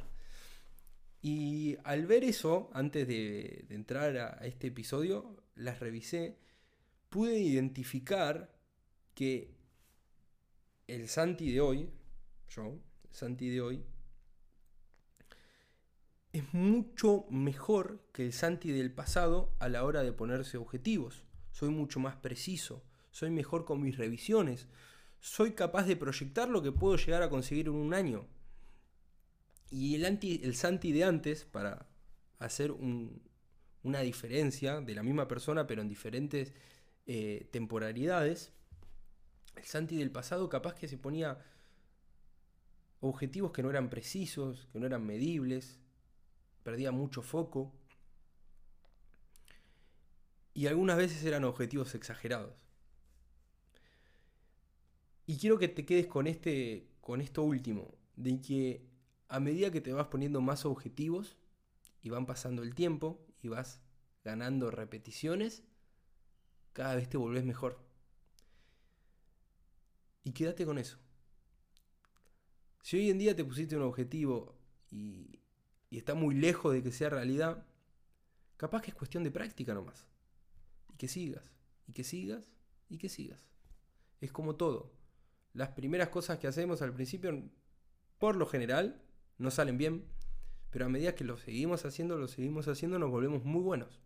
Y 1.23 1.77
al 1.85 2.07
ver 2.07 2.25
eso, 2.25 2.71
antes 2.75 3.07
de, 3.07 3.65
entrar 3.71 4.17
a, 4.19 4.39
a 4.41 4.47
este 4.47 4.67
episodio, 4.67 5.37
las 5.55 5.81
revisé. 5.81 6.37
Pude 7.09 7.39
identificar 7.39 8.53
que 9.15 9.55
el 10.89 11.09
Santi 11.09 11.53
de 11.53 11.61
hoy, 11.61 11.91
yo, 12.49 12.79
el 13.05 13.15
Santi 13.15 13.49
de 13.49 13.61
hoy, 13.61 13.85
es 16.33 16.53
mucho 16.55 17.27
mejor 17.31 18.01
que 18.13 18.25
el 18.25 18.33
Santi 18.33 18.71
del 18.71 18.93
pasado 18.93 19.55
a 19.59 19.69
la 19.69 19.85
hora 19.85 20.03
de 20.03 20.13
ponerse 20.13 20.57
objetivos. 20.57 21.25
Soy 21.53 21.69
mucho 21.69 22.01
más 22.01 22.17
preciso, 22.17 22.83
soy 23.11 23.31
mejor 23.31 23.65
con 23.67 23.83
mis 23.83 23.99
revisiones, 23.99 24.67
soy 25.21 25.53
capaz 25.53 25.85
de 25.85 25.97
proyectar 25.97 26.49
lo 26.49 26.63
que 26.63 26.73
puedo 26.73 26.97
llegar 26.97 27.23
a 27.23 27.29
conseguir 27.29 27.67
en 27.67 27.75
un 27.75 27.93
año. 27.93 28.27
Y 29.73 29.95
el, 29.95 30.05
anti, 30.05 30.39
el 30.45 30.55
Santi 30.55 30.93
de 30.93 31.03
antes, 31.03 31.47
para 31.47 31.89
hacer 32.39 32.73
una 32.73 34.01
diferencia 34.01 34.83
de 34.83 34.95
la 34.95 35.03
misma 35.03 35.27
persona 35.27 35.67
pero 35.67 35.81
en 35.81 35.89
diferentes 35.89 36.53
eh, 37.07 37.49
temporalidades, 37.51 38.53
el 39.57 39.65
Santi 39.65 39.97
del 39.97 40.11
pasado 40.11 40.51
capaz 40.51 40.75
que 40.75 40.89
se 40.89 40.99
ponía 40.99 41.39
objetivos 43.01 43.53
que 43.53 43.63
no 43.63 43.71
eran 43.71 43.89
precisos, 43.89 44.69
que 44.75 44.79
no 44.79 44.85
eran 44.85 45.07
medibles, 45.07 45.79
perdía 46.63 46.93
mucho 46.93 47.23
foco 47.23 47.73
y 50.53 50.67
algunas 50.67 50.99
veces 50.99 51.25
eran 51.25 51.45
objetivos 51.45 51.95
exagerados. 51.95 52.67
Y 55.25 55.39
quiero 55.39 55.59
que 55.59 55.69
te 55.69 55.87
quedes 55.87 56.09
con 56.09 56.27
este 56.27 56.91
con 57.01 57.23
esto 57.23 57.43
último, 57.43 57.95
de 58.17 58.39
que 58.43 58.92
a 59.33 59.41
medida 59.41 59.71
que 59.71 59.81
te 59.81 59.95
vas 59.95 60.09
poniendo 60.09 60.43
más 60.43 60.67
objetivos 60.67 61.39
y 62.03 62.11
van 62.11 62.27
pasando 62.27 62.63
el 62.63 62.75
tiempo 62.75 63.19
y 63.41 63.49
vas 63.49 63.81
ganando 64.23 64.71
repeticiones, 64.71 65.65
cada 66.75 66.95
vez 66.97 67.09
te 67.09 67.17
volvés 67.17 67.43
mejor. 67.43 67.83
Y 70.23 70.33
quédate 70.33 70.67
con 70.67 70.77
eso. 70.77 70.99
Si 72.83 72.99
hoy 72.99 73.09
en 73.09 73.19
día 73.19 73.35
te 73.35 73.43
pusiste 73.43 73.75
un 73.75 73.85
objetivo 73.85 74.55
y 74.91 75.41
está 75.91 76.13
muy 76.13 76.35
lejos 76.35 76.75
de 76.75 76.83
que 76.83 76.93
sea 76.93 77.09
realidad, 77.09 77.67
capaz 78.59 78.83
que 78.83 78.91
es 78.91 78.95
cuestión 78.95 79.25
de 79.25 79.31
práctica 79.31 79.73
nomás. 79.73 80.07
Y 80.93 80.97
que 80.99 81.09
sigas, 81.09 81.51
y 81.87 81.95
que 81.95 82.05
sigas, 82.05 82.51
y 82.91 82.99
que 82.99 83.09
sigas. 83.09 83.49
Es 84.21 84.31
como 84.31 84.57
todo. 84.57 84.93
Las 85.55 85.71
primeras 85.71 86.11
cosas 86.11 86.39
que 86.39 86.49
hacemos 86.49 86.83
al 86.83 86.93
principio, 86.93 87.51
por 88.19 88.37
lo 88.37 88.45
general, 88.45 89.02
no 89.43 89.51
salen 89.51 89.77
bien, 89.77 90.05
pero 90.71 90.87
a 90.87 90.89
medida 90.89 91.15
que 91.15 91.25
lo 91.25 91.37
seguimos 91.37 91.85
haciendo, 91.85 92.17
lo 92.17 92.29
seguimos 92.29 92.69
haciendo, 92.69 92.99
nos 92.99 93.11
volvemos 93.11 93.45
muy 93.45 93.61
buenos. 93.61 94.01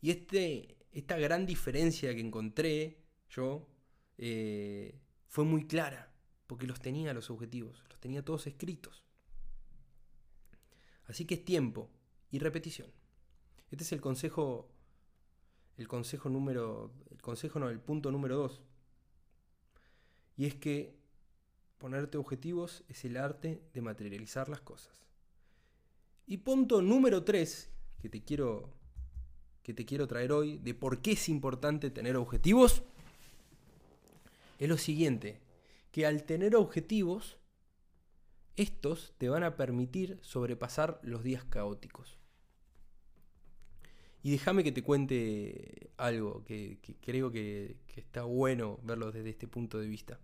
Y 0.00 0.10
este, 0.10 0.78
esta 0.92 1.18
gran 1.18 1.44
diferencia 1.44 2.14
que 2.14 2.20
encontré 2.20 2.98
yo 3.28 3.68
eh, 4.16 4.98
fue 5.26 5.44
muy 5.44 5.66
clara, 5.66 6.12
porque 6.46 6.66
los 6.66 6.80
tenía 6.80 7.12
los 7.12 7.30
objetivos, 7.30 7.84
los 7.90 8.00
tenía 8.00 8.24
todos 8.24 8.46
escritos. 8.46 9.04
Así 11.04 11.26
que 11.26 11.34
es 11.34 11.44
tiempo 11.44 11.90
y 12.30 12.38
repetición. 12.38 12.88
Este 13.70 13.84
es 13.84 13.92
el 13.92 14.00
consejo, 14.00 14.70
el 15.76 15.88
consejo 15.88 16.28
número, 16.28 16.92
el 17.10 17.20
consejo 17.20 17.58
no, 17.58 17.68
el 17.68 17.80
punto 17.80 18.10
número 18.10 18.36
dos. 18.36 18.62
Y 20.36 20.46
es 20.46 20.54
que 20.54 20.99
ponerte 21.80 22.18
objetivos 22.18 22.84
es 22.88 23.04
el 23.04 23.16
arte 23.16 23.60
de 23.72 23.80
materializar 23.80 24.48
las 24.48 24.60
cosas. 24.60 24.92
Y 26.26 26.36
punto 26.36 26.82
número 26.82 27.24
tres 27.24 27.70
que 28.00 28.08
te 28.08 28.22
quiero 28.22 28.70
que 29.62 29.74
te 29.74 29.84
quiero 29.84 30.06
traer 30.06 30.32
hoy 30.32 30.58
de 30.58 30.74
por 30.74 31.02
qué 31.02 31.12
es 31.12 31.28
importante 31.28 31.90
tener 31.90 32.16
objetivos 32.16 32.82
es 34.58 34.68
lo 34.68 34.78
siguiente, 34.78 35.40
que 35.90 36.06
al 36.06 36.24
tener 36.24 36.54
objetivos 36.54 37.38
estos 38.56 39.14
te 39.16 39.28
van 39.28 39.42
a 39.42 39.56
permitir 39.56 40.18
sobrepasar 40.22 41.00
los 41.02 41.24
días 41.24 41.44
caóticos. 41.44 42.18
Y 44.22 44.30
déjame 44.32 44.62
que 44.62 44.72
te 44.72 44.82
cuente 44.82 45.90
algo 45.96 46.44
que, 46.44 46.78
creo 47.00 47.30
que, 47.30 47.78
está 47.96 48.24
bueno 48.24 48.78
verlo 48.82 49.10
desde 49.12 49.30
este 49.30 49.48
punto 49.48 49.78
de 49.78 49.86
vista. 49.86 50.20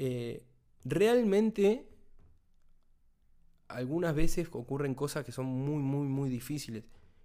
Eh, 0.00 0.46
realmente 0.84 1.88
algunas 3.66 4.14
veces 4.14 4.48
ocurren 4.52 4.94
cosas 4.94 5.24
que 5.24 5.32
son 5.32 5.46
muy, 5.46 5.82
muy, 5.82 6.06
muy 6.06 6.30
difíciles. 6.30 6.84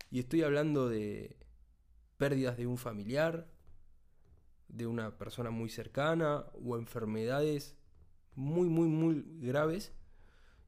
Y 0.10 0.18
estoy 0.18 0.42
hablando 0.42 0.90
de 0.90 1.38
pérdidas 2.18 2.58
de 2.58 2.66
un 2.66 2.80
familiar, 2.80 3.48
de 4.70 4.88
una 4.88 5.20
persona 5.20 5.52
muy 5.52 5.70
cercana 5.70 6.46
o 6.66 6.76
enfermedades 6.76 7.78
muy, 8.34 8.68
muy, 8.70 8.88
muy 8.88 9.24
graves. 9.40 9.94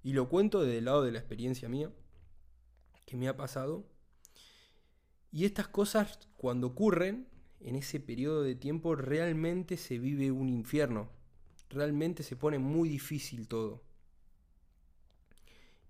Y 0.04 0.14
lo 0.14 0.30
cuento 0.30 0.62
desde 0.62 0.78
el 0.78 0.86
lado 0.86 1.02
de 1.02 1.12
la 1.12 1.18
experiencia 1.18 1.68
mía, 1.70 1.92
que 3.08 3.18
me 3.18 3.28
ha 3.28 3.36
pasado. 3.36 3.90
Y 5.32 5.46
estas 5.46 5.68
cosas, 5.68 6.20
cuando 6.38 6.68
ocurren, 6.68 7.28
en 7.62 7.76
ese 7.76 8.00
periodo 8.00 8.44
de 8.44 8.54
tiempo, 8.54 8.96
realmente 8.96 9.76
se 9.78 9.98
vive 9.98 10.32
un 10.32 10.50
infierno. 10.50 11.10
Realmente 11.70 12.24
se 12.24 12.36
pone 12.36 12.60
muy 12.60 12.90
difícil 12.90 13.48
todo. 13.48 13.82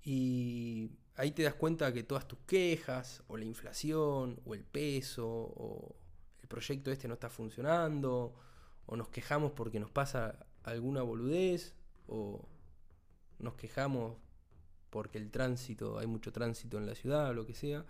Y 0.03 0.91
ahí 1.15 1.31
te 1.31 1.43
das 1.43 1.55
cuenta 1.55 1.91
que 1.91 2.03
todas 2.03 2.27
tus 2.27 2.39
quejas, 2.47 3.23
o 3.27 3.38
la 3.38 3.45
inflación, 3.45 4.39
o 4.45 4.53
el 4.53 4.63
peso, 4.63 5.27
o 5.27 5.95
el 6.41 6.47
proyecto 6.47 6.91
este 6.91 7.07
no 7.07 7.15
está 7.15 7.29
funcionando, 7.29 8.35
o 8.85 8.95
nos 8.95 9.09
quejamos 9.09 9.51
porque 9.51 9.79
nos 9.79 9.91
pasa 9.91 10.45
alguna 10.63 11.01
boludez 11.01 11.75
o 12.07 12.47
nos 13.39 13.55
quejamos 13.55 14.17
porque 14.89 15.17
el 15.17 15.29
tránsito, 15.29 15.99
hay 15.99 16.07
mucho 16.07 16.31
tránsito 16.31 16.77
en 16.77 16.85
la 16.85 16.95
ciudad 16.95 17.29
o 17.29 17.33
lo 17.33 17.45
que 17.45 17.53
sea. 17.53 17.85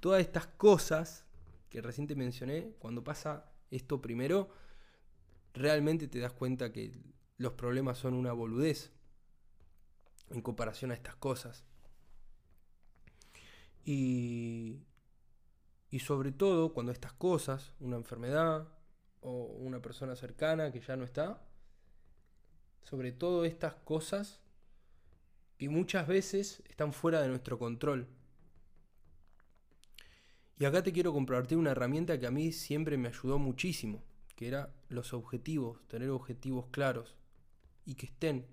Todas 0.00 0.20
estas 0.20 0.46
cosas 0.46 1.24
que 1.68 1.80
recién 1.80 2.06
te 2.06 2.16
mencioné, 2.16 2.74
cuando 2.78 3.02
pasa 3.02 3.50
esto 3.70 4.00
primero, 4.02 4.50
realmente 5.54 6.08
te 6.08 6.18
das 6.18 6.32
cuenta 6.32 6.72
que 6.72 6.92
los 7.40 7.54
problemas 7.54 7.96
son 7.96 8.12
una 8.12 8.34
boludez 8.34 8.92
en 10.28 10.42
comparación 10.42 10.90
a 10.90 10.94
estas 10.94 11.16
cosas. 11.16 11.64
Y, 13.82 14.82
y 15.90 16.00
sobre 16.00 16.32
todo 16.32 16.74
cuando 16.74 16.92
estas 16.92 17.14
cosas, 17.14 17.72
una 17.80 17.96
enfermedad 17.96 18.68
o 19.22 19.44
una 19.44 19.80
persona 19.80 20.16
cercana 20.16 20.70
que 20.70 20.80
ya 20.80 20.98
no 20.98 21.04
está, 21.04 21.42
sobre 22.82 23.10
todo 23.10 23.46
estas 23.46 23.72
cosas 23.72 24.42
que 25.56 25.70
muchas 25.70 26.06
veces 26.06 26.62
están 26.68 26.92
fuera 26.92 27.22
de 27.22 27.28
nuestro 27.28 27.58
control. 27.58 28.06
Y 30.58 30.66
acá 30.66 30.82
te 30.82 30.92
quiero 30.92 31.14
compartir 31.14 31.56
una 31.56 31.70
herramienta 31.70 32.20
que 32.20 32.26
a 32.26 32.30
mí 32.30 32.52
siempre 32.52 32.98
me 32.98 33.08
ayudó 33.08 33.38
muchísimo, 33.38 34.04
que 34.36 34.46
era 34.46 34.74
los 34.90 35.14
objetivos, 35.14 35.80
tener 35.88 36.10
objetivos 36.10 36.66
claros 36.70 37.16
y 37.90 37.94
que 37.94 38.06
estén. 38.06 38.46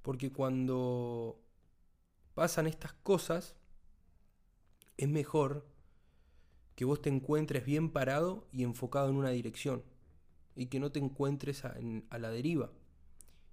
Porque 0.00 0.32
cuando 0.32 1.38
pasan 2.34 2.66
estas 2.66 2.94
cosas, 2.94 3.54
es 4.96 5.08
mejor 5.08 5.66
que 6.74 6.86
vos 6.86 7.02
te 7.02 7.10
encuentres 7.10 7.66
bien 7.66 7.90
parado 7.90 8.48
y 8.50 8.62
enfocado 8.62 9.10
en 9.10 9.16
una 9.16 9.28
dirección 9.28 9.84
y 10.56 10.66
que 10.66 10.80
no 10.80 10.90
te 10.90 11.00
encuentres 11.00 11.66
a, 11.66 11.76
a 12.08 12.18
la 12.18 12.30
deriva. 12.30 12.72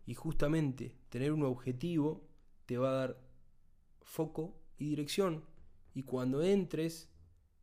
Y 0.06 0.14
justamente 0.16 0.96
tener 1.10 1.34
un 1.34 1.44
objetivo 1.44 2.26
te 2.66 2.78
va 2.78 2.90
a 2.90 2.94
dar 2.94 3.22
foco 4.02 4.56
y 4.78 4.86
dirección. 4.86 5.44
Y 5.94 6.04
cuando 6.04 6.42
entres 6.42 7.10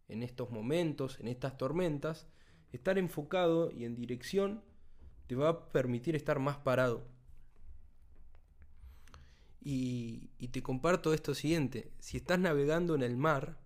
en 0.08 0.22
estos 0.22 0.50
momentos, 0.50 1.18
en 1.20 1.28
estas 1.28 1.56
tormentas, 1.56 2.26
estar 2.70 2.98
enfocado 2.98 3.70
y 3.72 3.84
en 3.86 3.96
dirección 3.96 4.62
te 5.26 5.34
va 5.34 5.48
a 5.48 5.72
permitir 5.72 6.14
estar 6.14 6.38
más 6.38 6.58
parado. 6.58 7.15
Y, 9.68 10.29
te 10.52 10.62
comparto 10.62 11.12
esto 11.12 11.35
siguiente, 11.35 11.90
si 11.98 12.18
estás 12.18 12.38
navegando 12.38 12.94
en 12.94 13.02
el 13.02 13.16
mar 13.16 13.59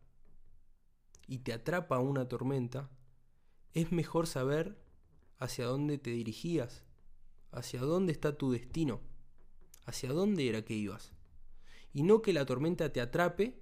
y 1.27 1.41
te 1.41 1.53
atrapa 1.53 1.99
una 1.99 2.27
tormenta, 2.27 2.89
es 3.75 3.93
mejor 3.93 4.27
saber 4.27 4.81
hacia 5.37 5.67
dónde 5.67 5.99
te 5.99 6.09
dirigías, 6.09 6.87
hacia 7.53 7.83
dónde 7.83 8.13
está 8.13 8.39
tu 8.39 8.51
destino, 8.51 9.03
hacia 9.85 10.11
dónde 10.15 10.49
era 10.49 10.65
que 10.65 10.73
ibas. 10.73 11.13
Y 11.93 12.03
no 12.03 12.23
que 12.23 12.33
la 12.33 12.47
tormenta 12.47 12.91
te 12.91 13.03
atrape 13.03 13.61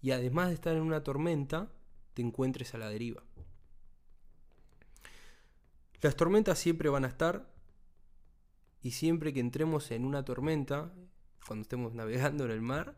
y 0.00 0.12
además 0.12 0.48
de 0.48 0.54
estar 0.54 0.74
en 0.74 0.84
una 0.84 1.02
tormenta, 1.02 1.70
te 2.14 2.22
encuentres 2.22 2.72
a 2.72 2.78
la 2.78 2.88
deriva. 2.88 3.24
Las 6.00 6.16
tormentas 6.16 6.58
siempre 6.58 6.88
van 6.88 7.04
a 7.04 7.08
estar 7.08 7.52
y 8.80 8.92
siempre 8.92 9.34
que 9.34 9.40
entremos 9.40 9.90
en 9.90 10.06
una 10.06 10.24
tormenta, 10.24 10.90
cuando 11.46 11.62
estemos 11.62 11.94
navegando 11.94 12.44
en 12.44 12.50
el 12.50 12.62
mar, 12.62 12.96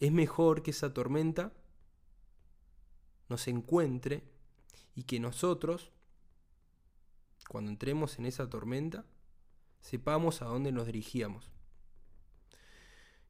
es 0.00 0.12
mejor 0.12 0.62
que 0.62 0.72
esa 0.72 0.92
tormenta 0.92 1.52
nos 3.28 3.48
encuentre 3.48 4.24
y 4.94 5.04
que 5.04 5.20
nosotros, 5.20 5.92
cuando 7.48 7.70
entremos 7.70 8.18
en 8.18 8.26
esa 8.26 8.48
tormenta, 8.48 9.04
sepamos 9.80 10.42
a 10.42 10.46
dónde 10.46 10.72
nos 10.72 10.86
dirigíamos. 10.86 11.50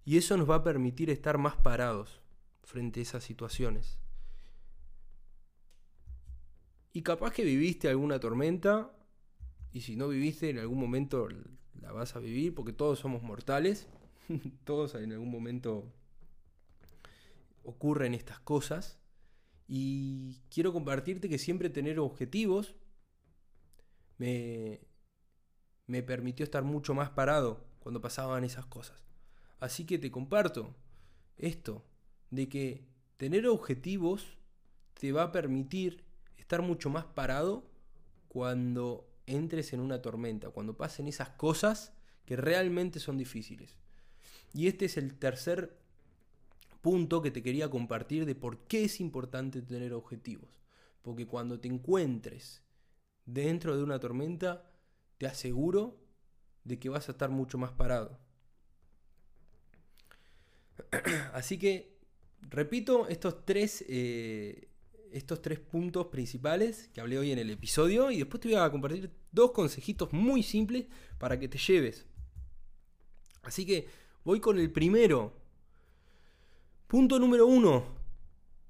Y 0.05 0.19
eso 0.19 0.37
nos 0.37 0.49
va 0.49 0.57
a 0.57 0.65
permitir 0.65 1.11
estar 1.11 1.39
más 1.39 1.57
parados 1.57 2.21
frente 2.63 3.01
a 3.01 3.03
esas 3.03 3.25
situaciones. 3.25 3.99
Y 6.93 7.03
capaz 7.03 7.33
que 7.33 7.45
viviste 7.45 7.89
alguna 7.89 8.21
tormenta, 8.21 8.93
y 9.73 9.81
si 9.81 9.97
no 9.97 10.09
viviste, 10.09 10.51
en 10.51 10.59
algún 10.59 10.79
momento 10.79 11.29
la 11.81 11.93
vas 11.93 12.15
a 12.15 12.21
vivir, 12.21 12.55
porque 12.55 12.73
todos 12.73 13.01
somos 13.01 13.23
mortales, 13.23 13.89
todos 14.65 14.95
en 14.95 15.13
algún 15.13 15.31
momento 15.31 15.93
ocurren 17.63 18.15
estas 18.15 18.41
cosas. 18.41 18.99
Y 19.67 20.43
quiero 20.51 20.73
compartirte 20.73 21.29
que 21.29 21.39
siempre 21.39 21.71
tener 21.71 21.99
objetivos 21.99 22.77
me, 24.19 24.81
me 25.87 26.03
permitió 26.03 26.45
estar 26.45 26.63
mucho 26.63 26.95
más 26.95 27.11
parado 27.11 27.65
cuando 27.79 28.01
pasaban 28.01 28.45
esas 28.45 28.67
cosas. 28.67 29.03
Así 29.61 29.87
que 29.87 29.99
te 29.99 30.11
comparto 30.11 30.75
esto, 31.37 31.85
de 32.31 32.49
que 32.49 32.87
tener 33.17 33.47
objetivos 33.47 34.39
te 34.95 35.13
va 35.13 35.25
a 35.25 35.33
permitir 35.33 36.05
estar 36.37 36.63
mucho 36.63 36.91
más 36.91 37.05
parado 37.05 37.71
cuando 38.29 39.09
entres 39.27 39.73
en 39.73 39.81
una 39.81 40.03
tormenta, 40.03 40.51
cuando 40.51 40.77
pasen 40.77 41.09
esas 41.09 41.31
cosas 41.31 41.95
que 42.27 42.37
realmente 42.37 43.01
son 43.01 43.17
difíciles. 43.17 43.79
Y 44.55 44.69
este 44.69 44.87
es 44.87 44.97
el 44.97 45.19
tercer 45.19 45.77
punto 46.81 47.21
que 47.21 47.31
te 47.31 47.43
quería 47.43 47.69
compartir 47.69 48.25
de 48.25 48.35
por 48.35 48.67
qué 48.67 48.85
es 48.85 49.01
importante 49.01 49.61
tener 49.63 49.93
objetivos. 49.93 50.49
Porque 51.03 51.27
cuando 51.27 51.59
te 51.59 51.69
encuentres 51.69 52.63
dentro 53.27 53.77
de 53.77 53.83
una 53.83 53.99
tormenta, 53.99 54.71
te 55.19 55.27
aseguro 55.27 55.99
de 56.63 56.79
que 56.79 56.89
vas 56.89 57.09
a 57.09 57.13
estar 57.13 57.31
mucho 57.31 57.59
más 57.59 57.73
parado. 57.73 58.19
Así 61.33 61.59
que, 61.59 61.99
repito, 62.43 63.09
estos 63.09 63.45
tres, 63.45 63.85
eh, 63.89 64.69
estos 65.11 65.43
tres 65.43 65.59
puntos 65.59 66.07
principales 66.07 66.89
que 66.95 67.01
hablé 67.01 67.19
hoy 67.19 67.33
en 67.33 67.39
el 67.39 67.51
episodio 67.51 68.11
y 68.11 68.19
después 68.19 68.41
te 68.41 68.49
voy 68.49 68.59
a 68.59 68.71
compartir 68.71 69.11
dos 69.33 69.51
consejitos 69.51 70.13
muy 70.13 70.43
simples 70.43 70.87
para 71.19 71.39
que 71.41 71.49
te 71.49 71.59
lleves. 71.59 72.07
Así 73.43 73.67
que 73.67 74.04
voy 74.25 74.41
con 74.41 74.59
el 74.59 74.73
primero 74.73 75.45
Punto 76.95 77.19
número 77.19 77.47
uno. 77.47 77.83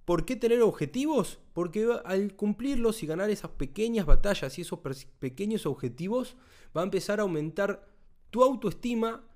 ¿Por 0.05 0.25
qué 0.25 0.37
tener 0.37 0.63
objetivos? 0.63 1.41
Porque 1.53 1.87
al 2.05 2.35
cumplirlos 2.37 3.03
y 3.03 3.07
ganar 3.07 3.29
esas 3.29 3.51
pequeñas 3.51 4.07
batallas 4.07 4.59
y 4.59 4.63
esos 4.63 4.79
pequeños 5.19 5.67
objetivos, 5.67 6.37
va 6.75 6.81
a 6.81 6.85
empezar 6.85 7.19
a 7.19 7.25
aumentar 7.25 7.87
tu 8.31 8.43
autoestima 8.43 9.29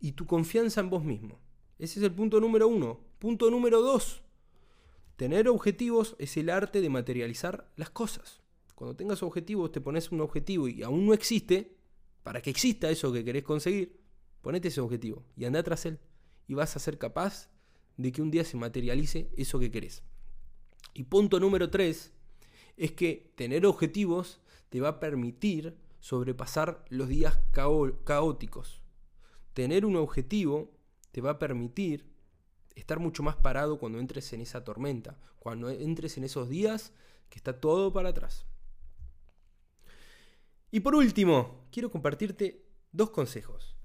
y 0.00 0.12
tu 0.12 0.26
confianza 0.26 0.80
en 0.80 0.90
vos 0.90 1.04
mismo. 1.04 1.38
Ese 1.78 2.00
es 2.00 2.04
el 2.04 2.12
punto 2.12 2.40
número 2.40 2.66
uno. 2.66 2.98
Punto 3.18 3.50
número 3.50 3.82
dos. 3.82 4.22
Tener 5.16 5.48
objetivos 5.48 6.16
es 6.18 6.36
el 6.36 6.50
arte 6.50 6.80
de 6.80 6.90
materializar 6.90 7.70
las 7.76 7.90
cosas. 7.90 8.42
Cuando 8.74 8.96
tengas 8.96 9.22
objetivos, 9.22 9.70
te 9.70 9.80
pones 9.80 10.10
un 10.10 10.22
objetivo 10.22 10.66
y 10.66 10.82
aún 10.82 11.06
no 11.06 11.14
existe, 11.14 11.76
para 12.24 12.42
que 12.42 12.50
exista 12.50 12.90
eso 12.90 13.12
que 13.12 13.24
querés 13.24 13.44
conseguir, 13.44 14.03
ponete 14.44 14.68
ese 14.68 14.80
objetivo 14.80 15.24
y 15.36 15.46
anda 15.46 15.62
tras 15.64 15.86
él. 15.86 15.98
Y 16.46 16.54
vas 16.54 16.76
a 16.76 16.78
ser 16.78 16.98
capaz 16.98 17.50
de 17.96 18.12
que 18.12 18.22
un 18.22 18.30
día 18.30 18.44
se 18.44 18.56
materialice 18.56 19.30
eso 19.36 19.58
que 19.58 19.72
querés. 19.72 20.04
Y 20.92 21.04
punto 21.04 21.40
número 21.40 21.70
tres 21.70 22.12
es 22.76 22.92
que 22.92 23.32
tener 23.36 23.66
objetivos 23.66 24.40
te 24.68 24.80
va 24.80 24.88
a 24.90 25.00
permitir 25.00 25.76
sobrepasar 25.98 26.84
los 26.90 27.08
días 27.08 27.40
caóticos. 27.52 28.82
Tener 29.54 29.86
un 29.86 29.96
objetivo 29.96 30.70
te 31.10 31.20
va 31.20 31.30
a 31.30 31.38
permitir 31.38 32.12
estar 32.74 32.98
mucho 32.98 33.22
más 33.22 33.36
parado 33.36 33.78
cuando 33.78 33.98
entres 33.98 34.32
en 34.32 34.40
esa 34.40 34.64
tormenta, 34.64 35.18
cuando 35.38 35.70
entres 35.70 36.18
en 36.18 36.24
esos 36.24 36.48
días 36.48 36.92
que 37.30 37.38
está 37.38 37.60
todo 37.60 37.92
para 37.92 38.10
atrás. 38.10 38.46
Y 40.70 40.80
por 40.80 40.94
último, 40.94 41.66
quiero 41.70 41.90
compartirte 41.90 42.66
dos 42.92 43.10
consejos. 43.10 43.76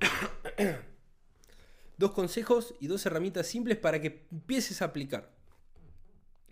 dos 1.96 2.12
consejos 2.12 2.74
y 2.80 2.86
dos 2.86 3.04
herramientas 3.06 3.46
simples 3.46 3.78
para 3.78 4.00
que 4.00 4.26
empieces 4.30 4.82
a 4.82 4.86
aplicar. 4.86 5.34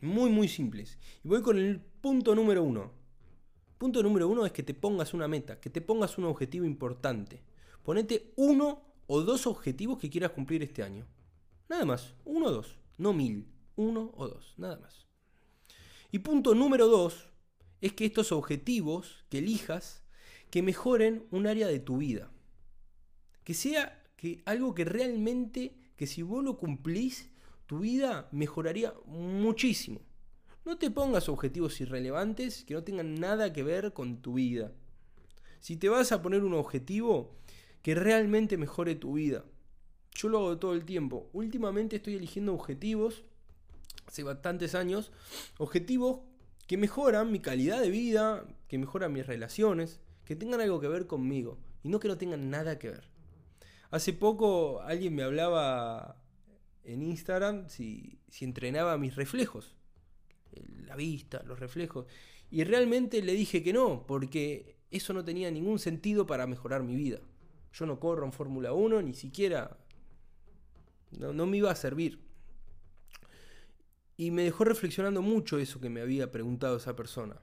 Muy, 0.00 0.30
muy 0.30 0.48
simples. 0.48 0.98
Y 1.22 1.28
voy 1.28 1.42
con 1.42 1.58
el 1.58 1.80
punto 1.80 2.34
número 2.34 2.62
uno. 2.62 2.92
Punto 3.78 4.02
número 4.02 4.28
uno 4.28 4.46
es 4.46 4.52
que 4.52 4.62
te 4.62 4.74
pongas 4.74 5.14
una 5.14 5.28
meta, 5.28 5.60
que 5.60 5.70
te 5.70 5.80
pongas 5.80 6.18
un 6.18 6.24
objetivo 6.24 6.64
importante. 6.64 7.42
Ponete 7.82 8.32
uno 8.36 8.82
o 9.06 9.20
dos 9.22 9.46
objetivos 9.46 9.98
que 9.98 10.10
quieras 10.10 10.32
cumplir 10.32 10.62
este 10.62 10.82
año. 10.82 11.06
Nada 11.68 11.84
más, 11.84 12.14
uno 12.24 12.46
o 12.46 12.50
dos, 12.50 12.78
no 12.98 13.12
mil, 13.12 13.48
uno 13.76 14.12
o 14.14 14.28
dos, 14.28 14.54
nada 14.56 14.76
más. 14.76 15.06
Y 16.10 16.20
punto 16.20 16.54
número 16.54 16.86
dos 16.86 17.30
es 17.80 17.92
que 17.92 18.06
estos 18.06 18.32
objetivos 18.32 19.24
que 19.28 19.38
elijas, 19.38 20.02
que 20.50 20.62
mejoren 20.62 21.26
un 21.30 21.46
área 21.46 21.66
de 21.66 21.80
tu 21.80 21.98
vida. 21.98 22.30
Que 23.44 23.54
sea 23.54 24.02
que 24.16 24.42
algo 24.46 24.74
que 24.74 24.84
realmente, 24.84 25.76
que 25.96 26.06
si 26.06 26.22
vos 26.22 26.42
lo 26.42 26.56
cumplís, 26.56 27.30
tu 27.66 27.80
vida 27.80 28.28
mejoraría 28.32 28.94
muchísimo. 29.06 30.00
No 30.64 30.78
te 30.78 30.90
pongas 30.90 31.28
objetivos 31.28 31.80
irrelevantes 31.80 32.64
que 32.64 32.74
no 32.74 32.82
tengan 32.82 33.14
nada 33.14 33.52
que 33.52 33.62
ver 33.62 33.92
con 33.92 34.22
tu 34.22 34.34
vida. 34.34 34.72
Si 35.60 35.76
te 35.76 35.88
vas 35.88 36.10
a 36.12 36.22
poner 36.22 36.42
un 36.42 36.54
objetivo 36.54 37.36
que 37.82 37.94
realmente 37.94 38.56
mejore 38.56 38.94
tu 38.94 39.14
vida. 39.14 39.44
Yo 40.14 40.28
lo 40.30 40.38
hago 40.38 40.58
todo 40.58 40.72
el 40.72 40.86
tiempo. 40.86 41.28
Últimamente 41.34 41.96
estoy 41.96 42.14
eligiendo 42.14 42.54
objetivos, 42.54 43.24
hace 44.06 44.22
bastantes 44.22 44.74
años, 44.74 45.12
objetivos 45.58 46.20
que 46.66 46.78
mejoran 46.78 47.30
mi 47.30 47.40
calidad 47.40 47.80
de 47.82 47.90
vida, 47.90 48.46
que 48.68 48.78
mejoran 48.78 49.12
mis 49.12 49.26
relaciones, 49.26 50.00
que 50.24 50.34
tengan 50.34 50.62
algo 50.62 50.80
que 50.80 50.88
ver 50.88 51.06
conmigo 51.06 51.58
y 51.82 51.90
no 51.90 52.00
que 52.00 52.08
no 52.08 52.16
tengan 52.16 52.48
nada 52.48 52.78
que 52.78 52.88
ver. 52.88 53.13
Hace 53.94 54.12
poco 54.12 54.80
alguien 54.80 55.14
me 55.14 55.22
hablaba 55.22 56.20
en 56.82 57.00
Instagram 57.00 57.68
si, 57.68 58.18
entrenaba 58.40 58.98
mis 58.98 59.14
reflejos, 59.14 59.76
la 60.84 60.96
vista, 60.96 61.44
los 61.44 61.60
reflejos. 61.60 62.04
Y 62.50 62.64
realmente 62.64 63.22
le 63.22 63.34
dije 63.34 63.62
que 63.62 63.72
no, 63.72 64.04
porque 64.04 64.78
eso 64.90 65.12
no 65.12 65.24
tenía 65.24 65.48
ningún 65.52 65.78
sentido 65.78 66.26
para 66.26 66.48
mejorar 66.48 66.82
mi 66.82 66.96
vida. 66.96 67.20
Yo 67.72 67.86
no 67.86 68.00
corro 68.00 68.26
en 68.26 68.32
Fórmula 68.32 68.72
1, 68.72 69.00
ni 69.00 69.14
siquiera... 69.14 69.78
No, 71.12 71.32
no 71.32 71.46
me 71.46 71.58
iba 71.58 71.70
a 71.70 71.76
servir. 71.76 72.18
Y 74.16 74.32
me 74.32 74.42
dejó 74.42 74.64
reflexionando 74.64 75.22
mucho 75.22 75.60
eso 75.60 75.80
que 75.80 75.88
me 75.88 76.00
había 76.00 76.32
preguntado 76.32 76.78
esa 76.78 76.96
persona. 76.96 77.40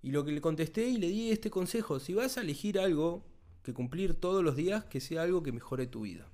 Y 0.00 0.12
lo 0.12 0.24
que 0.24 0.32
le 0.32 0.40
contesté 0.40 0.88
y 0.88 0.96
le 0.96 1.08
di 1.08 1.32
este 1.32 1.50
consejo, 1.50 2.00
si 2.00 2.14
vas 2.14 2.38
a 2.38 2.40
elegir 2.40 2.78
algo, 2.78 3.30
que 3.62 3.72
cumplir 3.72 4.14
todos 4.14 4.42
los 4.42 4.56
días 4.56 4.84
que 4.84 5.00
sea 5.00 5.22
algo 5.22 5.42
que 5.42 5.52
mejore 5.52 5.86
tu 5.86 6.02
vida. 6.02 6.28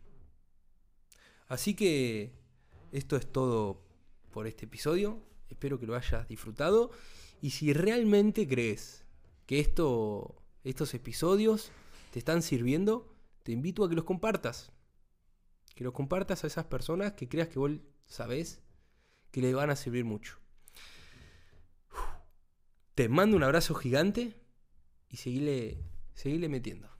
Así 1.46 1.74
que 1.74 2.32
esto 2.92 3.16
es 3.16 3.30
todo 3.30 3.82
por 4.30 4.46
este 4.46 4.66
episodio. 4.66 5.22
Espero 5.48 5.78
que 5.78 5.86
lo 5.86 5.94
hayas 5.94 6.28
disfrutado. 6.28 6.90
Y 7.40 7.50
si 7.50 7.72
realmente 7.72 8.46
crees 8.46 9.04
que 9.46 9.60
esto, 9.60 10.42
estos 10.64 10.92
episodios 10.94 11.70
te 12.12 12.18
están 12.18 12.42
sirviendo, 12.42 13.14
te 13.42 13.52
invito 13.52 13.84
a 13.84 13.88
que 13.88 13.94
los 13.94 14.04
compartas. 14.04 14.72
Que 15.74 15.84
los 15.84 15.92
compartas 15.92 16.44
a 16.44 16.46
esas 16.46 16.66
personas 16.66 17.12
que 17.12 17.28
creas 17.28 17.48
que 17.48 17.58
vos 17.58 17.72
sabés 18.06 18.62
que 19.30 19.40
le 19.40 19.54
van 19.54 19.70
a 19.70 19.76
servir 19.76 20.04
mucho. 20.04 20.38
Te 22.94 23.08
mando 23.08 23.36
un 23.36 23.44
abrazo 23.44 23.74
gigante 23.74 24.34
y 25.08 25.18
seguile, 25.18 25.84
seguile 26.14 26.48
metiendo. 26.48 26.97